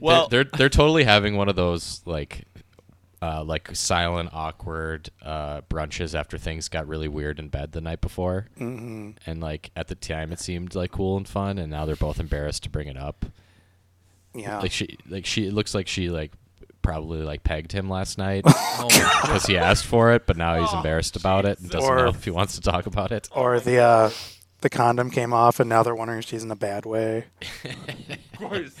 Well- 0.00 0.28
they're, 0.28 0.44
they're 0.44 0.50
they're 0.56 0.68
totally 0.70 1.04
having 1.04 1.36
one 1.36 1.48
of 1.50 1.56
those 1.56 2.00
like 2.06 2.44
uh, 3.22 3.44
like 3.44 3.74
silent, 3.76 4.28
awkward 4.32 5.08
uh, 5.22 5.60
brunches 5.70 6.12
after 6.18 6.36
things 6.36 6.68
got 6.68 6.88
really 6.88 7.06
weird 7.08 7.38
in 7.38 7.48
bed 7.48 7.70
the 7.70 7.80
night 7.80 8.00
before. 8.00 8.48
Mm-hmm. 8.58 9.12
And 9.26 9.40
like 9.40 9.70
at 9.76 9.86
the 9.86 9.94
time, 9.94 10.32
it 10.32 10.40
seemed 10.40 10.74
like 10.74 10.90
cool 10.90 11.16
and 11.16 11.28
fun, 11.28 11.56
and 11.58 11.70
now 11.70 11.86
they're 11.86 11.94
both 11.96 12.18
embarrassed 12.18 12.64
to 12.64 12.68
bring 12.68 12.88
it 12.88 12.96
up. 12.96 13.24
Yeah. 14.34 14.58
Like 14.58 14.72
she, 14.72 14.98
like 15.08 15.24
she, 15.24 15.46
it 15.46 15.52
looks 15.54 15.74
like 15.74 15.86
she 15.86 16.10
like 16.10 16.32
probably 16.82 17.22
like 17.22 17.44
pegged 17.44 17.70
him 17.70 17.88
last 17.88 18.18
night 18.18 18.42
Oh 18.48 18.88
because 19.22 19.46
he 19.46 19.56
asked 19.56 19.86
for 19.86 20.10
it, 20.12 20.26
but 20.26 20.36
now 20.36 20.60
he's 20.60 20.72
embarrassed 20.72 21.14
about 21.14 21.44
it 21.44 21.60
and 21.60 21.70
doesn't 21.70 21.88
Or- 21.88 21.96
know 21.98 22.08
if 22.08 22.24
he 22.24 22.30
wants 22.30 22.56
to 22.56 22.60
talk 22.60 22.86
about 22.86 23.12
it. 23.12 23.28
or 23.30 23.60
the 23.60 23.78
uh, 23.78 24.10
the 24.62 24.68
condom 24.70 25.10
came 25.10 25.32
off, 25.32 25.60
and 25.60 25.68
now 25.68 25.82
they're 25.84 25.94
wondering 25.94 26.18
if 26.20 26.24
she's 26.24 26.42
in 26.42 26.50
a 26.50 26.56
bad 26.56 26.84
way. 26.86 27.26
Of 28.34 28.48
course. 28.50 28.74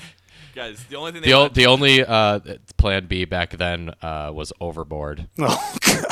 Guys, 0.54 0.84
the 0.90 0.96
only 0.96 1.12
thing 1.12 1.22
they 1.22 1.28
The, 1.28 1.34
o- 1.34 1.48
the 1.48 1.66
only 1.66 2.04
uh, 2.04 2.40
plan 2.76 3.06
B 3.06 3.24
back 3.24 3.50
then 3.56 3.94
uh, 4.02 4.30
was 4.34 4.52
overboard. 4.60 5.28
Oh 5.38 5.74
God. 5.80 6.04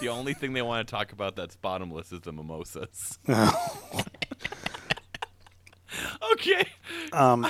the 0.00 0.08
only 0.08 0.34
thing 0.34 0.52
they 0.54 0.62
want 0.62 0.86
to 0.86 0.90
talk 0.90 1.12
about 1.12 1.36
that's 1.36 1.54
bottomless 1.56 2.10
is 2.12 2.20
the 2.22 2.32
mimosas. 2.32 3.18
okay. 6.32 6.66
Um, 7.12 7.46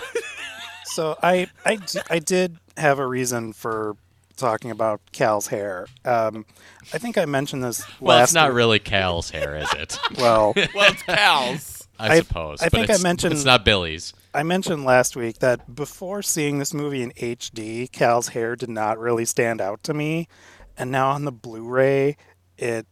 so 0.85 1.16
I, 1.23 1.49
I, 1.64 1.78
I 2.11 2.18
did 2.18 2.59
have 2.76 2.99
a 2.99 3.07
reason 3.07 3.52
for 3.52 3.97
talking 4.37 4.71
about 4.71 5.00
Cal's 5.12 5.49
hair. 5.49 5.87
Um, 6.04 6.45
I 6.92 6.99
think 6.99 7.18
I 7.18 7.25
mentioned 7.25 7.64
this 7.64 7.85
Well, 8.00 8.18
last 8.18 8.28
it's 8.28 8.35
not 8.35 8.50
week. 8.50 8.57
really 8.57 8.78
Cal's 8.78 9.30
hair, 9.30 9.57
is 9.57 9.73
it? 9.75 9.99
Well, 10.18 10.52
Well, 10.75 10.92
it's 10.92 11.02
Cal's. 11.02 11.88
I, 11.99 12.14
I- 12.14 12.21
suppose. 12.21 12.61
I 12.62 12.66
but 12.68 12.87
think 12.87 12.90
I 12.90 13.02
mentioned- 13.02 13.33
it's 13.35 13.45
not 13.45 13.64
Billy's. 13.64 14.12
I 14.38 14.45
mentioned 14.45 14.85
last 14.85 15.16
week 15.16 15.40
that 15.40 15.75
before 15.75 16.23
seeing 16.23 16.61
this 16.61 16.73
movie 16.73 17.02
in 17.02 17.11
HD, 17.11 17.90
Cal's 17.90 18.28
hair 18.28 18.54
did 18.54 18.68
not 18.68 18.97
really 18.97 19.25
stand 19.25 19.61
out 19.61 19.83
to 19.83 19.92
me, 19.92 20.28
and 20.76 20.92
now 20.92 21.11
on 21.11 21.25
the 21.25 21.33
Blu-ray, 21.33 22.16
it 22.57 22.87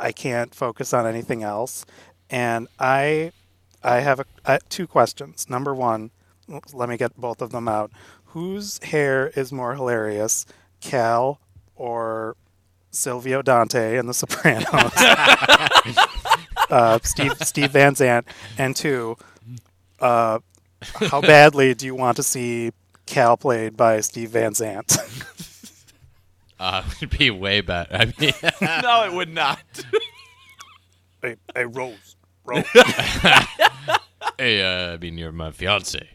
I 0.00 0.10
can't 0.10 0.52
focus 0.52 0.92
on 0.92 1.06
anything 1.06 1.44
else, 1.44 1.86
and 2.28 2.66
I 2.80 3.30
I 3.84 4.00
have 4.00 4.20
a, 4.44 4.58
two 4.68 4.88
questions. 4.88 5.48
Number 5.48 5.76
one, 5.76 6.10
let 6.72 6.88
me 6.88 6.96
get 6.96 7.16
both 7.16 7.40
of 7.40 7.52
them 7.52 7.68
out. 7.68 7.92
Whose 8.24 8.82
hair 8.82 9.28
is 9.36 9.52
more 9.52 9.76
hilarious, 9.76 10.44
Cal 10.80 11.38
or 11.76 12.36
Silvio 12.90 13.42
Dante 13.42 13.96
in 13.96 14.08
The 14.08 14.14
Sopranos? 14.14 14.66
uh, 16.68 16.98
Steve 17.04 17.34
Steve 17.42 17.70
Van 17.70 17.94
Zandt, 17.94 18.26
and 18.58 18.74
two, 18.74 19.16
uh, 20.00 20.40
how 20.82 21.20
badly 21.20 21.74
do 21.74 21.86
you 21.86 21.94
want 21.94 22.16
to 22.16 22.22
see 22.22 22.72
Cal 23.06 23.36
played 23.36 23.76
by 23.76 24.00
Steve 24.00 24.30
Van 24.30 24.54
Zandt? 24.54 24.96
Uh, 26.60 26.82
it'd 27.00 27.16
be 27.18 27.30
way 27.30 27.62
better. 27.62 27.96
I 27.96 28.04
mean, 28.18 28.32
no, 28.82 29.04
it 29.06 29.14
would 29.14 29.32
not. 29.32 29.58
hey, 31.22 31.36
hey, 31.54 31.64
Rose, 31.64 32.16
Rose. 32.44 32.66
hey, 34.36 34.60
uh, 34.62 34.92
I 34.92 34.96
mean, 34.98 35.16
you're 35.16 35.32
my 35.32 35.52
fiance. 35.52 36.06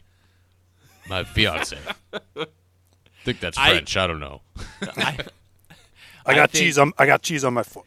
My 1.08 1.24
fiance. 1.24 1.76
I 2.14 2.46
think 3.24 3.40
that's 3.40 3.58
I- 3.58 3.70
French. 3.70 3.96
I, 3.96 4.06
don't 4.06 4.20
know. 4.20 4.40
I, 4.96 5.18
I 6.24 6.34
got 6.36 6.52
think- 6.52 6.62
cheese 6.62 6.78
on. 6.78 6.92
I 6.96 7.06
got 7.06 7.22
cheese 7.22 7.42
on 7.42 7.52
my 7.52 7.64
foot. 7.64 7.84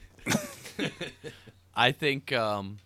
I 1.74 1.93
think 1.93 2.33
um, 2.33 2.79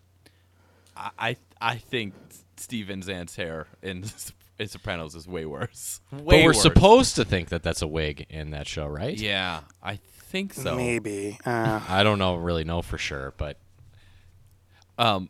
I 0.96 1.10
I, 1.18 1.38
I 1.60 1.76
think 1.78 2.14
Steven 2.58 3.02
Zandt's 3.02 3.36
hair 3.36 3.68
in, 3.82 4.04
in 4.60 4.68
Sopranos 4.68 5.16
is 5.16 5.28
way 5.28 5.46
worse. 5.46 6.02
Way 6.12 6.20
but 6.20 6.36
we're 6.38 6.46
worse. 6.48 6.62
supposed 6.62 7.16
to 7.16 7.26
think 7.26 7.50
that 7.50 7.64
that's 7.64 7.82
a 7.82 7.88
wig 7.88 8.26
in 8.30 8.52
that 8.52 8.68
show, 8.68 8.88
right? 8.88 9.18
Yeah, 9.18 9.62
I 9.82 9.96
think 9.96 10.54
so. 10.54 10.76
Maybe. 10.76 11.38
Uh, 11.46 11.82
I 11.90 12.04
don't 12.04 12.20
know, 12.20 12.36
really 12.36 12.64
know 12.64 12.82
for 12.82 12.98
sure, 12.98 13.34
but 13.38 13.58
Um, 14.98 15.30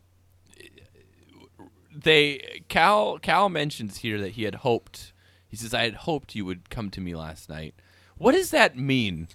they 1.96 2.63
Cal 2.70 3.18
Cal 3.20 3.50
mentions 3.50 3.98
here 3.98 4.20
that 4.20 4.32
he 4.32 4.44
had 4.44 4.56
hoped. 4.56 5.13
He 5.48 5.56
says, 5.56 5.74
"I 5.74 5.84
had 5.84 5.94
hoped 5.96 6.36
you 6.36 6.46
would 6.46 6.70
come 6.70 6.89
to 6.92 7.01
me 7.01 7.15
last 7.15 7.50
night." 7.50 7.75
What 8.18 8.34
does 8.34 8.51
that 8.51 8.77
mean? 8.77 9.27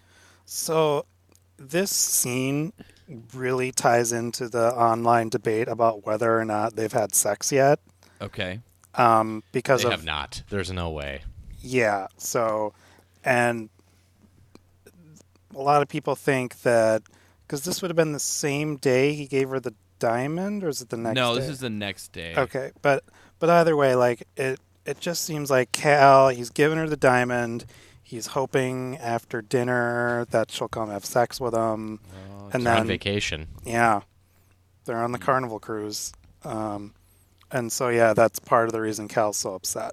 so, 0.44 1.04
this 1.58 1.90
scene 1.90 2.72
really 3.34 3.72
ties 3.72 4.12
into 4.12 4.48
the 4.48 4.72
online 4.74 5.28
debate 5.28 5.68
about 5.68 6.06
whether 6.06 6.38
or 6.38 6.44
not 6.44 6.76
they've 6.76 6.92
had 6.92 7.14
sex 7.14 7.50
yet. 7.50 7.80
Okay. 8.20 8.60
Um, 8.94 9.42
because 9.52 9.82
they 9.82 9.88
of 9.88 9.92
have 9.92 10.04
not. 10.04 10.42
There's 10.50 10.70
no 10.70 10.90
way. 10.90 11.22
Yeah. 11.60 12.08
So, 12.16 12.74
and 13.24 13.68
a 15.54 15.62
lot 15.62 15.82
of 15.82 15.88
people 15.88 16.14
think 16.14 16.60
that 16.62 17.02
because 17.46 17.64
this 17.64 17.80
would 17.80 17.90
have 17.90 17.96
been 17.96 18.12
the 18.12 18.18
same 18.18 18.76
day 18.76 19.14
he 19.14 19.26
gave 19.26 19.48
her 19.50 19.60
the 19.60 19.74
diamond, 19.98 20.62
or 20.64 20.68
is 20.68 20.82
it 20.82 20.90
the 20.90 20.96
next? 20.96 21.16
no, 21.16 21.34
day? 21.34 21.40
this 21.40 21.50
is 21.50 21.60
the 21.60 21.70
next 21.70 22.12
day. 22.12 22.34
okay. 22.36 22.72
But 22.82 23.04
but 23.38 23.50
either 23.50 23.76
way, 23.76 23.94
like 23.94 24.26
it, 24.36 24.60
it 24.84 25.00
just 25.00 25.24
seems 25.24 25.50
like 25.50 25.72
Cal. 25.72 26.28
He's 26.28 26.50
given 26.50 26.78
her 26.78 26.88
the 26.88 26.96
diamond. 26.96 27.66
He's 28.08 28.28
hoping 28.28 28.96
after 28.96 29.42
dinner 29.42 30.26
that 30.30 30.50
she'll 30.50 30.66
come 30.68 30.88
have 30.88 31.04
sex 31.04 31.38
with 31.38 31.52
him, 31.52 32.00
and 32.54 32.64
They're 32.64 32.72
on 32.72 32.78
then 32.78 32.86
vacation. 32.86 33.48
yeah, 33.66 34.00
they're 34.86 35.02
on 35.04 35.12
the 35.12 35.18
carnival 35.18 35.60
cruise. 35.60 36.14
Um, 36.42 36.94
and 37.52 37.70
so 37.70 37.90
yeah, 37.90 38.14
that's 38.14 38.38
part 38.38 38.64
of 38.64 38.72
the 38.72 38.80
reason 38.80 39.08
Cal's 39.08 39.36
so 39.36 39.52
upset. 39.54 39.92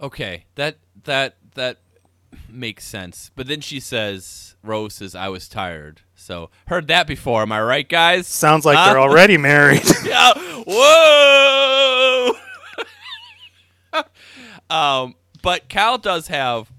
Okay, 0.00 0.44
that 0.54 0.76
that 1.04 1.36
that 1.56 1.78
makes 2.48 2.84
sense. 2.84 3.32
But 3.34 3.48
then 3.48 3.60
she 3.60 3.80
says, 3.80 4.54
"Rose 4.62 4.94
says 4.94 5.16
I 5.16 5.28
was 5.28 5.48
tired." 5.48 6.02
So 6.14 6.50
heard 6.68 6.86
that 6.86 7.08
before. 7.08 7.42
Am 7.42 7.50
I 7.50 7.60
right, 7.62 7.88
guys? 7.88 8.28
Sounds 8.28 8.64
like 8.64 8.78
Huh? 8.78 8.90
they're 8.90 9.00
already 9.00 9.36
married. 9.38 9.82
yeah. 10.04 10.34
Whoa. 10.64 12.32
um, 14.70 15.14
but 15.42 15.68
Cal 15.68 15.98
does 15.98 16.28
have, 16.28 16.70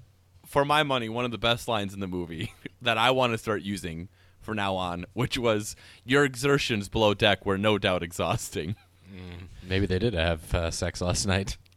for 0.46 0.64
my 0.64 0.82
money, 0.82 1.08
one 1.08 1.24
of 1.24 1.30
the 1.30 1.38
best 1.38 1.68
lines 1.68 1.94
in 1.94 2.00
the 2.00 2.06
movie 2.06 2.52
that 2.82 2.98
I 2.98 3.10
want 3.10 3.32
to 3.32 3.38
start 3.38 3.62
using 3.62 4.08
for 4.40 4.54
now 4.54 4.74
on, 4.76 5.06
which 5.12 5.38
was, 5.38 5.76
"Your 6.04 6.24
exertions 6.24 6.88
below 6.88 7.14
deck 7.14 7.46
were 7.46 7.58
no 7.58 7.78
doubt 7.78 8.02
exhausting." 8.02 8.76
Maybe 9.68 9.86
they 9.86 9.98
did 9.98 10.14
have 10.14 10.54
uh, 10.54 10.70
sex 10.70 11.00
last 11.00 11.26
night. 11.26 11.56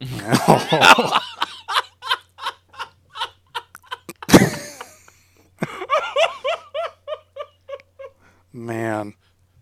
Man. 8.52 9.14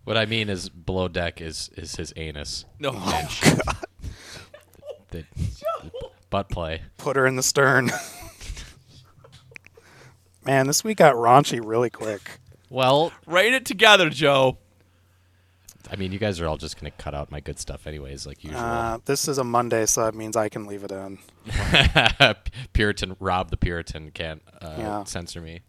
What 0.05 0.17
I 0.17 0.25
mean 0.25 0.49
is, 0.49 0.69
below 0.69 1.07
deck 1.07 1.41
is 1.41 1.69
is 1.75 1.95
his 1.95 2.13
anus. 2.15 2.65
No, 2.79 2.91
The, 2.91 3.84
butt 6.29 6.49
play. 6.49 6.81
put 6.97 7.15
her 7.15 7.25
in 7.27 7.35
the 7.35 7.43
stern. 7.43 7.91
Man, 10.45 10.67
this 10.67 10.83
week 10.83 10.97
got 10.97 11.15
raunchy 11.15 11.59
really 11.63 11.89
quick. 11.89 12.39
Well, 12.69 13.11
Write 13.25 13.53
it 13.53 13.65
together, 13.65 14.09
Joe. 14.09 14.57
I 15.89 15.95
mean, 15.97 16.11
you 16.11 16.17
guys 16.19 16.39
are 16.39 16.47
all 16.47 16.57
just 16.57 16.79
gonna 16.79 16.91
cut 16.91 17.13
out 17.13 17.29
my 17.31 17.39
good 17.39 17.59
stuff, 17.59 17.85
anyways, 17.87 18.25
like 18.25 18.43
usual. 18.43 18.59
Uh, 18.59 18.97
this 19.05 19.27
is 19.27 19.37
a 19.37 19.43
Monday, 19.43 19.85
so 19.85 20.03
that 20.05 20.15
means 20.15 20.35
I 20.35 20.49
can 20.49 20.65
leave 20.65 20.83
it 20.83 20.91
in. 20.91 21.19
Puritan 22.73 23.15
Rob 23.19 23.51
the 23.51 23.57
Puritan 23.57 24.09
can't 24.11 24.41
uh, 24.61 24.75
Yeah. 24.77 25.03
censor 25.03 25.41
me. 25.41 25.61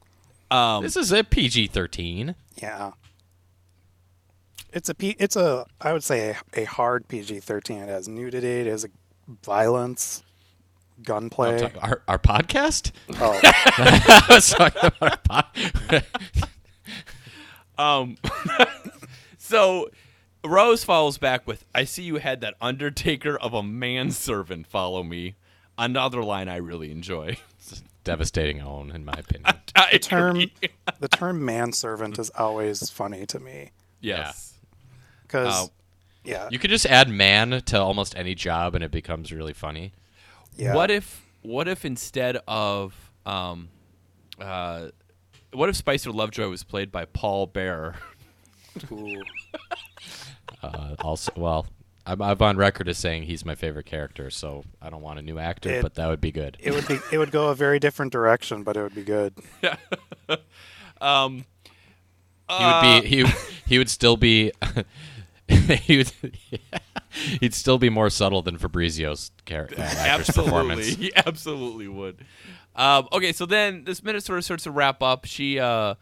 Um, 0.50 0.82
This 0.82 0.96
is 0.96 1.12
a 1.12 1.22
PG 1.22 1.66
thirteen. 1.68 2.34
Yeah. 2.62 2.92
It's 4.72 4.88
a 4.88 4.94
P, 4.94 5.16
it's 5.18 5.36
a 5.36 5.66
I 5.80 5.92
would 5.92 6.04
say 6.04 6.30
a, 6.54 6.60
a 6.62 6.64
hard 6.64 7.08
PG 7.08 7.40
thirteen. 7.40 7.78
It 7.82 7.88
has 7.88 8.08
nudity, 8.08 8.60
it 8.60 8.66
has 8.66 8.86
violence. 9.42 10.22
Gunplay. 11.02 11.58
Talk- 11.60 11.82
Our, 11.82 12.02
our 12.08 12.18
podcast? 12.18 12.92
Oh, 13.20 13.38
I 13.44 14.26
was 14.30 14.50
talking 14.50 14.80
about 14.96 15.02
our 15.02 15.16
pod- 15.18 16.04
Um, 17.78 18.16
so 19.38 19.90
Rose 20.44 20.82
follows 20.84 21.18
back 21.18 21.46
with, 21.46 21.64
"I 21.74 21.84
see 21.84 22.02
you 22.04 22.16
had 22.16 22.40
that 22.40 22.54
Undertaker 22.60 23.36
of 23.36 23.52
a 23.52 23.62
manservant 23.62 24.66
follow 24.66 25.02
me." 25.02 25.34
Another 25.78 26.24
line 26.24 26.48
I 26.48 26.56
really 26.56 26.90
enjoy. 26.90 27.36
Devastating 28.02 28.62
own, 28.62 28.92
in 28.92 29.04
my 29.04 29.12
opinion. 29.12 29.52
The 29.92 29.98
term 29.98 30.42
the 31.00 31.08
term 31.08 31.44
manservant 31.44 32.18
is 32.18 32.30
always 32.30 32.88
funny 32.88 33.26
to 33.26 33.38
me 33.40 33.72
yes. 34.00 34.54
because 35.22 35.52
Oh. 35.68 35.70
yeah, 36.24 36.48
You 36.50 36.58
could 36.58 36.70
just 36.70 36.86
add 36.86 37.10
man 37.10 37.60
to 37.66 37.78
almost 37.80 38.16
any 38.16 38.34
job 38.34 38.74
and 38.74 38.82
it 38.82 38.90
becomes 38.92 39.32
really 39.32 39.52
funny. 39.52 39.92
Yeah. 40.56 40.74
What 40.74 40.90
if 40.90 41.24
what 41.42 41.68
if 41.68 41.84
instead 41.84 42.38
of 42.48 42.94
um, 43.24 43.68
uh, 44.40 44.88
what 45.52 45.68
if 45.68 45.76
Spicer 45.76 46.10
Lovejoy 46.10 46.48
was 46.48 46.64
played 46.64 46.90
by 46.92 47.04
Paul 47.04 47.46
Bearer? 47.46 47.96
Ooh. 48.92 49.22
Uh, 50.62 50.94
also, 51.00 51.30
well, 51.36 51.66
I'm, 52.06 52.20
I'm 52.22 52.40
on 52.40 52.56
record 52.56 52.88
as 52.88 52.98
saying 52.98 53.24
he's 53.24 53.44
my 53.44 53.54
favorite 53.54 53.86
character, 53.86 54.30
so 54.30 54.64
I 54.80 54.90
don't 54.90 55.02
want 55.02 55.18
a 55.18 55.22
new 55.22 55.38
actor, 55.38 55.68
It- 55.70 55.82
but 55.82 55.94
that 55.94 56.06
would 56.08 56.20
be 56.20 56.32
good. 56.32 56.56
It 56.58 56.72
would 56.72 56.88
be 56.88 56.98
it 57.12 57.18
would 57.18 57.30
go 57.30 57.48
a 57.50 57.54
very 57.54 57.78
different 57.78 58.10
direction, 58.10 58.62
but 58.62 58.76
it 58.76 58.82
would 58.82 58.94
be 58.94 59.02
good. 59.04 59.34
Yeah. 59.62 59.76
Um, 61.00 61.44
he 62.48 62.64
would 62.64 63.02
be 63.02 63.08
he 63.08 63.32
he 63.66 63.78
would 63.78 63.90
still 63.90 64.16
be 64.16 64.50
he 65.48 65.98
would 65.98 66.12
he'd 67.40 67.54
still 67.54 67.78
be 67.78 67.88
more 67.88 68.10
subtle 68.10 68.42
than 68.42 68.58
Fabrizio's 68.58 69.30
character 69.44 69.80
uh, 69.80 69.84
absolutely, 69.84 70.44
performance. 70.50 70.86
he 70.86 71.12
absolutely 71.14 71.88
would. 71.88 72.24
Um, 72.74 73.08
okay, 73.12 73.32
so 73.32 73.46
then 73.46 73.84
this 73.84 74.02
minute 74.02 74.22
sort 74.22 74.38
of 74.38 74.44
starts 74.44 74.64
to 74.64 74.70
wrap 74.70 75.02
up. 75.02 75.24
She, 75.24 75.58
uh, 75.58 75.94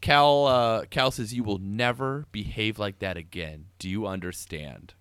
Cal, 0.00 0.46
uh, 0.46 0.84
Cal 0.86 1.10
says, 1.10 1.34
"You 1.34 1.44
will 1.44 1.58
never 1.58 2.26
behave 2.32 2.78
like 2.78 2.98
that 3.00 3.16
again. 3.16 3.66
Do 3.78 3.88
you 3.88 4.06
understand?" 4.06 4.94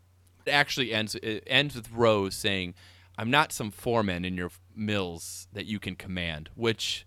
It 0.46 0.52
actually 0.52 0.94
ends. 0.94 1.16
It 1.16 1.44
ends 1.48 1.76
with 1.76 1.92
Rose 1.92 2.36
saying, 2.36 2.74
"I'm 3.18 3.32
not 3.32 3.52
some 3.52 3.72
foreman 3.72 4.26
in 4.26 4.36
your 4.36 4.52
mills 4.76 5.48
that 5.54 5.66
you 5.66 5.80
can 5.80 5.96
command." 5.96 6.50
Which, 6.56 7.06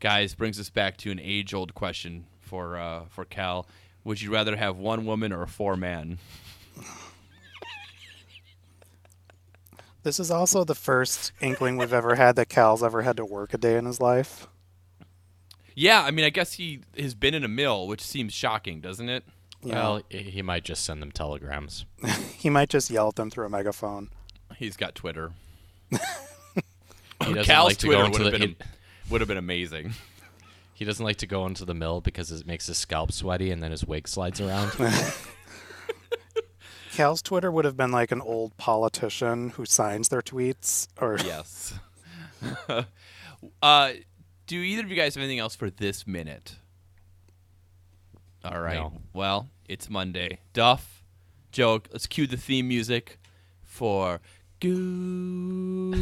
guys, 0.00 0.34
brings 0.34 0.60
us 0.60 0.68
back 0.70 0.96
to 0.98 1.10
an 1.10 1.18
age-old 1.18 1.74
question 1.74 2.26
for 2.40 2.76
uh, 2.76 3.06
for 3.08 3.24
Cal. 3.24 3.66
Would 4.04 4.20
you 4.20 4.30
rather 4.30 4.56
have 4.56 4.76
one 4.76 5.06
woman 5.06 5.32
or 5.32 5.46
four 5.46 5.76
men? 5.76 6.18
This 10.04 10.20
is 10.20 10.30
also 10.30 10.64
the 10.64 10.74
first 10.74 11.32
inkling 11.40 11.78
we've 11.78 11.92
ever 11.92 12.14
had 12.14 12.36
that 12.36 12.50
Cal's 12.50 12.82
ever 12.82 13.02
had 13.02 13.16
to 13.16 13.24
work 13.24 13.54
a 13.54 13.58
day 13.58 13.76
in 13.76 13.86
his 13.86 14.00
life. 14.00 14.46
Yeah, 15.74 16.02
I 16.04 16.10
mean, 16.10 16.26
I 16.26 16.30
guess 16.30 16.52
he 16.52 16.80
has 16.96 17.14
been 17.14 17.34
in 17.34 17.42
a 17.42 17.48
mill, 17.48 17.88
which 17.88 18.02
seems 18.02 18.32
shocking, 18.32 18.80
doesn't 18.80 19.08
it? 19.08 19.24
Yeah. 19.62 19.74
Well, 19.74 20.02
he 20.10 20.18
he 20.18 20.42
might 20.42 20.62
just 20.62 20.84
send 20.84 21.02
them 21.02 21.10
telegrams. 21.10 21.86
He 22.36 22.50
might 22.50 22.68
just 22.68 22.90
yell 22.90 23.08
at 23.08 23.14
them 23.14 23.30
through 23.30 23.46
a 23.46 23.48
megaphone. 23.48 24.10
He's 24.58 24.76
got 24.76 24.94
Twitter. 24.94 25.32
He 27.24 27.32
Cal's 27.42 27.70
like 27.70 27.78
Twitter 27.78 28.02
would 28.10 28.20
have 28.20 28.32
the, 28.32 28.38
been 28.38 28.56
would 29.08 29.22
have 29.22 29.28
been 29.28 29.38
amazing. 29.38 29.94
he 30.74 30.84
doesn't 30.84 31.04
like 31.04 31.16
to 31.18 31.26
go 31.26 31.46
into 31.46 31.64
the 31.64 31.72
mill 31.72 32.02
because 32.02 32.30
it 32.30 32.46
makes 32.46 32.66
his 32.66 32.76
scalp 32.76 33.12
sweaty 33.12 33.50
and 33.50 33.62
then 33.62 33.70
his 33.70 33.86
wig 33.86 34.06
slides 34.06 34.42
around. 34.42 34.72
Cal's 36.94 37.22
Twitter 37.22 37.50
would 37.50 37.64
have 37.64 37.76
been 37.76 37.90
like 37.90 38.12
an 38.12 38.20
old 38.20 38.56
politician 38.56 39.50
who 39.50 39.64
signs 39.64 40.10
their 40.10 40.22
tweets, 40.22 40.86
or 41.00 41.18
yes. 41.24 41.74
uh, 43.62 43.92
do 44.46 44.60
either 44.60 44.84
of 44.84 44.90
you 44.90 44.94
guys 44.94 45.16
have 45.16 45.22
anything 45.24 45.40
else 45.40 45.56
for 45.56 45.70
this 45.70 46.06
minute? 46.06 46.54
All 48.44 48.60
right. 48.60 48.76
No. 48.76 48.92
Well, 49.12 49.48
it's 49.68 49.90
Monday. 49.90 50.38
Duff, 50.52 51.02
Joe, 51.50 51.82
let's 51.90 52.06
cue 52.06 52.28
the 52.28 52.36
theme 52.36 52.68
music 52.68 53.18
for 53.64 54.20
Goo 54.60 55.96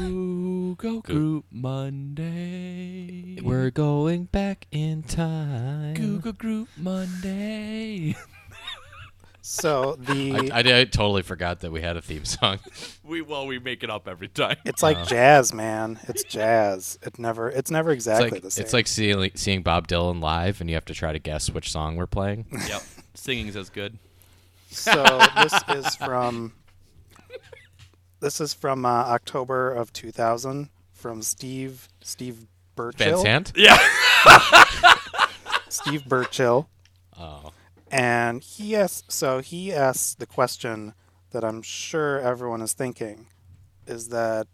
Go 0.75 1.01
Group 1.01 1.47
Monday. 1.51 3.39
We're 3.41 3.71
going 3.71 4.25
back 4.25 4.67
in 4.71 5.05
time. 5.05 5.95
Google 5.95 6.35
Group 6.35 6.69
Monday. 6.77 8.15
so 9.43 9.97
the 9.99 10.51
I, 10.53 10.61
I, 10.61 10.81
I 10.81 10.85
totally 10.85 11.23
forgot 11.23 11.61
that 11.61 11.73
we 11.73 11.83
had 11.83 11.97
a 11.97 12.01
theme 12.03 12.25
song. 12.25 12.59
we 13.05 13.21
well, 13.23 13.47
we 13.47 13.59
make 13.59 13.83
it 13.83 13.91
up 13.91 14.09
every 14.09 14.29
time. 14.29 14.57
it's 14.65 14.83
like 14.83 15.07
jazz, 15.07 15.53
man. 15.53 15.99
It's 16.09 16.23
jazz. 16.25 16.99
It 17.03 17.19
never. 17.19 17.51
It's 17.51 17.71
never 17.71 17.91
It's 17.91 18.07
exactly 18.07 18.31
like, 18.31 18.43
the 18.43 18.51
same. 18.51 18.63
it's 18.65 18.73
like 18.73 18.87
seeing, 18.87 19.31
seeing 19.35 19.63
Bob 19.63 19.89
Dylan 19.89 20.21
live, 20.23 20.61
and 20.61 20.71
you 20.71 20.75
have 20.77 20.85
to 20.87 20.95
try 20.95 21.13
to 21.13 21.19
guess 21.19 21.51
which 21.51 21.71
song 21.71 21.97
we're 21.97 22.07
playing. 22.07 22.47
yep. 22.69 22.83
Singing's 23.15 23.57
as 23.57 23.69
good. 23.69 23.99
So 24.71 24.93
this 25.37 25.55
is 25.69 25.97
from 25.97 26.53
this 28.21 28.41
is 28.41 28.55
from 28.55 28.87
uh, 28.87 28.89
October 28.89 29.73
of 29.73 29.93
2000 29.93 30.71
from 30.93 31.21
Steve 31.21 31.89
Steve 32.01 32.37
Van 32.37 32.47
Burchill. 32.77 33.23
Sant? 33.23 33.53
Yeah. 33.57 33.77
Steve 35.69 36.07
Burchill, 36.07 36.69
Oh. 37.19 37.51
And 37.93 38.43
he 38.43 38.75
asks. 38.75 39.15
So 39.15 39.39
he 39.41 39.73
asks 39.73 40.15
the 40.15 40.27
question 40.27 40.95
that 41.31 41.45
I'm 41.45 41.63
sure 41.63 42.19
everyone 42.21 42.61
is 42.63 42.73
thinking, 42.73 43.27
is 43.87 44.09
that 44.09 44.47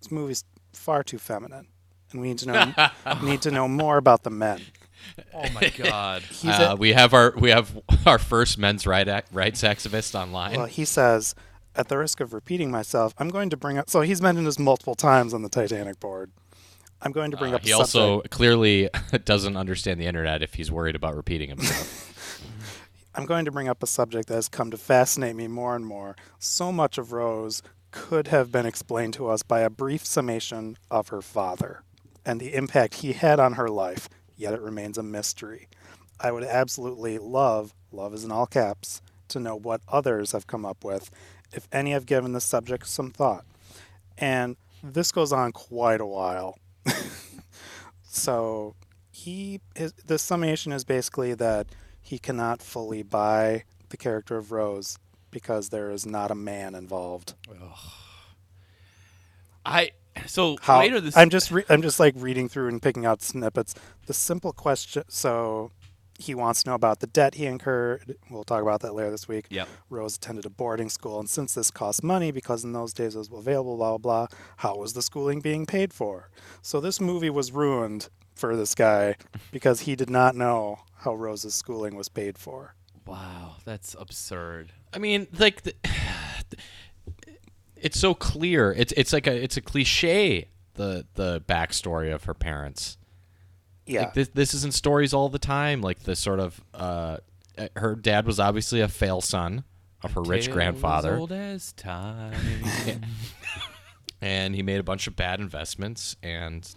this 0.00 0.10
movie's 0.10 0.44
far 0.72 1.02
too 1.02 1.18
feminine, 1.18 1.68
and 2.10 2.20
we 2.20 2.28
need 2.28 2.38
to 2.38 2.46
know 2.46 2.72
need 3.22 3.40
to 3.42 3.50
know 3.50 3.68
more 3.68 3.96
about 3.96 4.24
the 4.24 4.30
men. 4.30 4.60
Oh 5.34 5.48
my 5.52 5.72
god. 5.76 6.22
Uh, 6.44 6.68
a- 6.72 6.76
we 6.76 6.92
have 6.92 7.14
our 7.14 7.32
we 7.38 7.50
have 7.50 7.76
our 8.06 8.18
first 8.18 8.58
men's 8.58 8.86
right 8.86 9.06
ac- 9.08 9.26
rights 9.32 9.62
activist 9.62 10.14
online. 10.20 10.56
Well, 10.56 10.66
he 10.66 10.84
says, 10.84 11.34
at 11.76 11.88
the 11.88 11.96
risk 11.98 12.20
of 12.20 12.32
repeating 12.32 12.70
myself, 12.70 13.14
I'm 13.18 13.28
going 13.28 13.48
to 13.50 13.56
bring 13.56 13.78
up. 13.78 13.88
So 13.88 14.00
he's 14.02 14.20
mentioned 14.20 14.46
this 14.46 14.58
multiple 14.58 14.94
times 14.94 15.32
on 15.34 15.42
the 15.42 15.48
Titanic 15.48 15.98
board. 16.00 16.30
I'm 17.04 17.12
going 17.12 17.30
to 17.32 17.36
bring 17.36 17.52
Uh, 17.52 17.56
up. 17.56 17.62
he 17.64 17.72
also 17.72 18.16
subject. 18.18 18.34
clearly 18.34 18.88
doesn't 19.24 19.56
understand 19.56 20.00
the 20.00 20.06
internet 20.06 20.42
if 20.42 20.54
he's 20.54 20.70
worried 20.70 20.94
about 20.96 21.16
repeating 21.16 21.48
himself. 21.50 22.08
I'm 23.14 23.26
going 23.26 23.44
to 23.44 23.50
bring 23.50 23.68
up 23.68 23.82
a 23.82 23.86
subject 23.86 24.28
that 24.28 24.34
has 24.36 24.48
come 24.48 24.70
to 24.70 24.78
fascinate 24.78 25.36
me 25.36 25.46
more 25.48 25.76
and 25.76 25.84
more. 25.84 26.16
So 26.38 26.72
much 26.72 26.96
of 26.96 27.12
Rose 27.12 27.62
could 27.90 28.28
have 28.28 28.50
been 28.50 28.64
explained 28.64 29.12
to 29.14 29.28
us 29.28 29.42
by 29.42 29.60
a 29.60 29.68
brief 29.68 30.06
summation 30.06 30.78
of 30.90 31.08
her 31.08 31.20
father 31.20 31.82
and 32.24 32.40
the 32.40 32.54
impact 32.54 32.94
he 32.94 33.12
had 33.12 33.38
on 33.38 33.54
her 33.54 33.68
life. 33.68 34.08
Yet 34.36 34.54
it 34.54 34.60
remains 34.62 34.96
a 34.96 35.02
mystery. 35.02 35.68
I 36.18 36.30
would 36.32 36.44
absolutely 36.44 37.18
love, 37.18 37.74
love 37.90 38.14
is 38.14 38.24
in 38.24 38.32
all 38.32 38.46
caps, 38.46 39.02
to 39.28 39.38
know 39.40 39.56
what 39.56 39.82
others 39.88 40.32
have 40.32 40.46
come 40.46 40.64
up 40.64 40.84
with, 40.84 41.10
if 41.52 41.68
any 41.70 41.90
have 41.90 42.06
given 42.06 42.32
the 42.32 42.40
subject 42.40 42.86
some 42.86 43.10
thought. 43.10 43.44
And 44.16 44.56
this 44.82 45.12
goes 45.12 45.32
on 45.32 45.52
quite 45.52 46.00
a 46.00 46.06
while. 46.06 46.58
so 48.04 48.74
he 49.10 49.60
his 49.74 49.92
the 49.92 50.18
summation 50.18 50.72
is 50.72 50.84
basically 50.84 51.34
that 51.34 51.68
he 52.00 52.18
cannot 52.18 52.62
fully 52.62 53.02
buy 53.02 53.64
the 53.90 53.96
character 53.96 54.36
of 54.36 54.52
Rose 54.52 54.98
because 55.30 55.68
there 55.68 55.90
is 55.90 56.06
not 56.06 56.30
a 56.30 56.34
man 56.34 56.74
involved. 56.74 57.34
I 59.64 59.92
so 60.26 60.56
How, 60.60 60.80
later 60.80 61.00
this 61.00 61.16
I'm 61.16 61.30
just 61.30 61.50
re- 61.50 61.64
I'm 61.68 61.82
just 61.82 62.00
like 62.00 62.14
reading 62.16 62.48
through 62.48 62.68
and 62.68 62.82
picking 62.82 63.06
out 63.06 63.22
snippets. 63.22 63.74
The 64.06 64.14
simple 64.14 64.52
question 64.52 65.04
so 65.08 65.70
he 66.22 66.34
wants 66.34 66.62
to 66.62 66.70
know 66.70 66.74
about 66.74 67.00
the 67.00 67.06
debt 67.06 67.34
he 67.34 67.46
incurred. 67.46 68.16
We'll 68.30 68.44
talk 68.44 68.62
about 68.62 68.80
that 68.80 68.94
later 68.94 69.10
this 69.10 69.28
week. 69.28 69.46
Yep. 69.50 69.68
Rose 69.90 70.16
attended 70.16 70.46
a 70.46 70.50
boarding 70.50 70.88
school, 70.88 71.18
and 71.18 71.28
since 71.28 71.54
this 71.54 71.70
cost 71.70 72.02
money 72.02 72.30
because 72.30 72.64
in 72.64 72.72
those 72.72 72.92
days 72.92 73.14
it 73.14 73.18
was 73.18 73.28
available, 73.32 73.76
blah, 73.76 73.98
blah, 73.98 74.26
blah, 74.26 74.38
how 74.58 74.76
was 74.76 74.92
the 74.92 75.02
schooling 75.02 75.40
being 75.40 75.66
paid 75.66 75.92
for? 75.92 76.30
So 76.62 76.80
this 76.80 77.00
movie 77.00 77.30
was 77.30 77.52
ruined 77.52 78.08
for 78.34 78.56
this 78.56 78.74
guy 78.74 79.16
because 79.52 79.80
he 79.80 79.96
did 79.96 80.10
not 80.10 80.34
know 80.34 80.78
how 80.96 81.14
Rose's 81.14 81.54
schooling 81.54 81.96
was 81.96 82.08
paid 82.08 82.38
for. 82.38 82.74
Wow, 83.06 83.56
that's 83.64 83.96
absurd. 83.98 84.72
I 84.94 84.98
mean, 84.98 85.26
like, 85.38 85.62
the, 85.62 85.74
it's 87.76 87.98
so 87.98 88.14
clear. 88.14 88.72
It's 88.72 88.92
it's 88.96 89.12
like 89.12 89.26
a 89.26 89.34
it's 89.34 89.56
a 89.56 89.60
cliche. 89.60 90.48
The 90.74 91.04
the 91.14 91.42
backstory 91.42 92.14
of 92.14 92.24
her 92.24 92.34
parents. 92.34 92.96
Yeah. 93.86 94.02
Like 94.02 94.14
this, 94.14 94.28
this 94.28 94.54
is 94.54 94.64
in 94.64 94.72
stories 94.72 95.12
all 95.12 95.28
the 95.28 95.38
time. 95.38 95.80
Like 95.82 96.00
the 96.04 96.14
sort 96.16 96.40
of 96.40 96.60
uh, 96.74 97.18
her 97.76 97.94
dad 97.94 98.26
was 98.26 98.38
obviously 98.40 98.80
a 98.80 98.88
fail 98.88 99.20
son 99.20 99.64
of 100.02 100.12
her 100.12 100.22
rich 100.22 100.50
grandfather, 100.50 101.16
old 101.16 101.32
as 101.32 101.72
time. 101.72 102.34
and 104.20 104.54
he 104.54 104.62
made 104.62 104.78
a 104.78 104.82
bunch 104.82 105.06
of 105.06 105.16
bad 105.16 105.40
investments, 105.40 106.16
and 106.22 106.68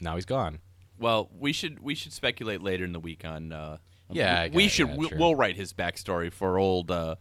now 0.00 0.14
he's 0.14 0.24
gone. 0.24 0.60
well, 0.98 1.28
we 1.38 1.52
should 1.52 1.80
we 1.80 1.94
should 1.94 2.12
speculate 2.12 2.62
later 2.62 2.84
in 2.84 2.92
the 2.92 3.00
week 3.00 3.24
on. 3.24 3.52
Uh, 3.52 3.78
Yeah, 4.10 4.42
I 4.42 4.48
we 4.52 4.68
should. 4.68 4.88
yeah, 4.88 4.96
we, 4.96 5.10
we'll 5.16 5.34
write 5.34 5.56
his 5.56 5.72
backstory 5.72 6.32
for 6.32 6.58
old 6.58 6.90
uh, 6.90 7.16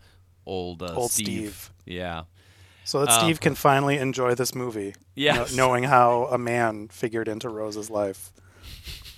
old 0.45 0.81
uh, 0.81 0.93
Old 0.95 1.11
Steve. 1.11 1.25
Steve. 1.27 1.71
Yeah. 1.85 2.23
So 2.87 3.01
that 3.03 3.09
Um, 3.09 3.19
Steve 3.25 3.41
can 3.41 3.53
finally 3.53 3.97
enjoy 3.97 4.33
this 4.33 4.55
movie. 4.55 4.95
Yes. 5.13 5.51
kno- 5.51 5.57
knowing 5.67 5.83
how 5.83 6.27
a 6.31 6.37
man 6.37 6.87
figured 6.87 7.27
into 7.27 7.49
Rose's 7.49 7.89
life. 7.89 8.31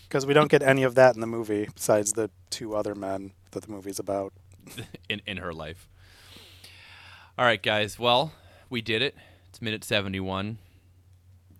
Because 0.07 0.25
we 0.25 0.33
don't 0.33 0.49
get 0.49 0.63
any 0.63 0.81
of 0.81 0.95
that 0.95 1.13
in 1.13 1.21
the 1.21 1.27
movie, 1.27 1.69
besides 1.75 2.13
the 2.13 2.31
two 2.49 2.75
other 2.75 2.95
men 2.95 3.33
that 3.51 3.61
the 3.61 3.71
movie's 3.71 3.99
about. 3.99 4.33
in 5.09 5.21
in 5.27 5.37
her 5.37 5.53
life. 5.53 5.87
All 7.37 7.45
right, 7.45 7.61
guys. 7.61 7.99
Well, 7.99 8.31
we 8.71 8.81
did 8.81 9.03
it. 9.03 9.15
It's 9.49 9.61
minute 9.61 9.83
seventy-one. 9.83 10.57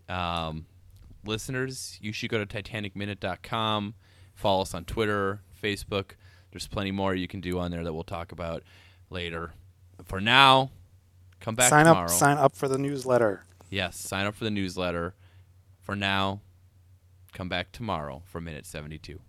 Um, 0.10 0.66
listeners, 1.24 2.00
you 2.02 2.12
should 2.12 2.32
go 2.32 2.44
to 2.44 2.46
TitanicMinute.com. 2.48 3.94
Follow 4.34 4.64
us 4.64 4.74
on 4.74 4.84
Twitter, 4.86 5.42
Facebook. 5.62 6.14
There's 6.52 6.68
plenty 6.68 6.90
more 6.92 7.14
you 7.14 7.28
can 7.28 7.40
do 7.40 7.60
on 7.60 7.70
there 7.70 7.84
that 7.84 7.94
we'll 7.94 8.04
talk 8.04 8.32
about 8.32 8.64
later. 9.12 9.54
For 10.06 10.20
now, 10.20 10.72
come 11.40 11.56
back 11.56 11.70
sign 11.70 11.86
tomorrow. 11.86 12.06
up, 12.06 12.12
sign 12.12 12.38
up 12.38 12.56
for 12.56 12.68
the 12.68 12.78
newsletter. 12.78 13.44
Yes, 13.70 13.98
sign 13.98 14.26
up 14.26 14.36
for 14.36 14.44
the 14.44 14.52
newsletter. 14.52 15.14
For 15.82 15.96
now, 15.96 16.42
come 17.34 17.50
back 17.50 17.72
tomorrow 17.72 18.22
for 18.26 18.40
minute 18.42 18.66
seventy-two. 18.66 19.20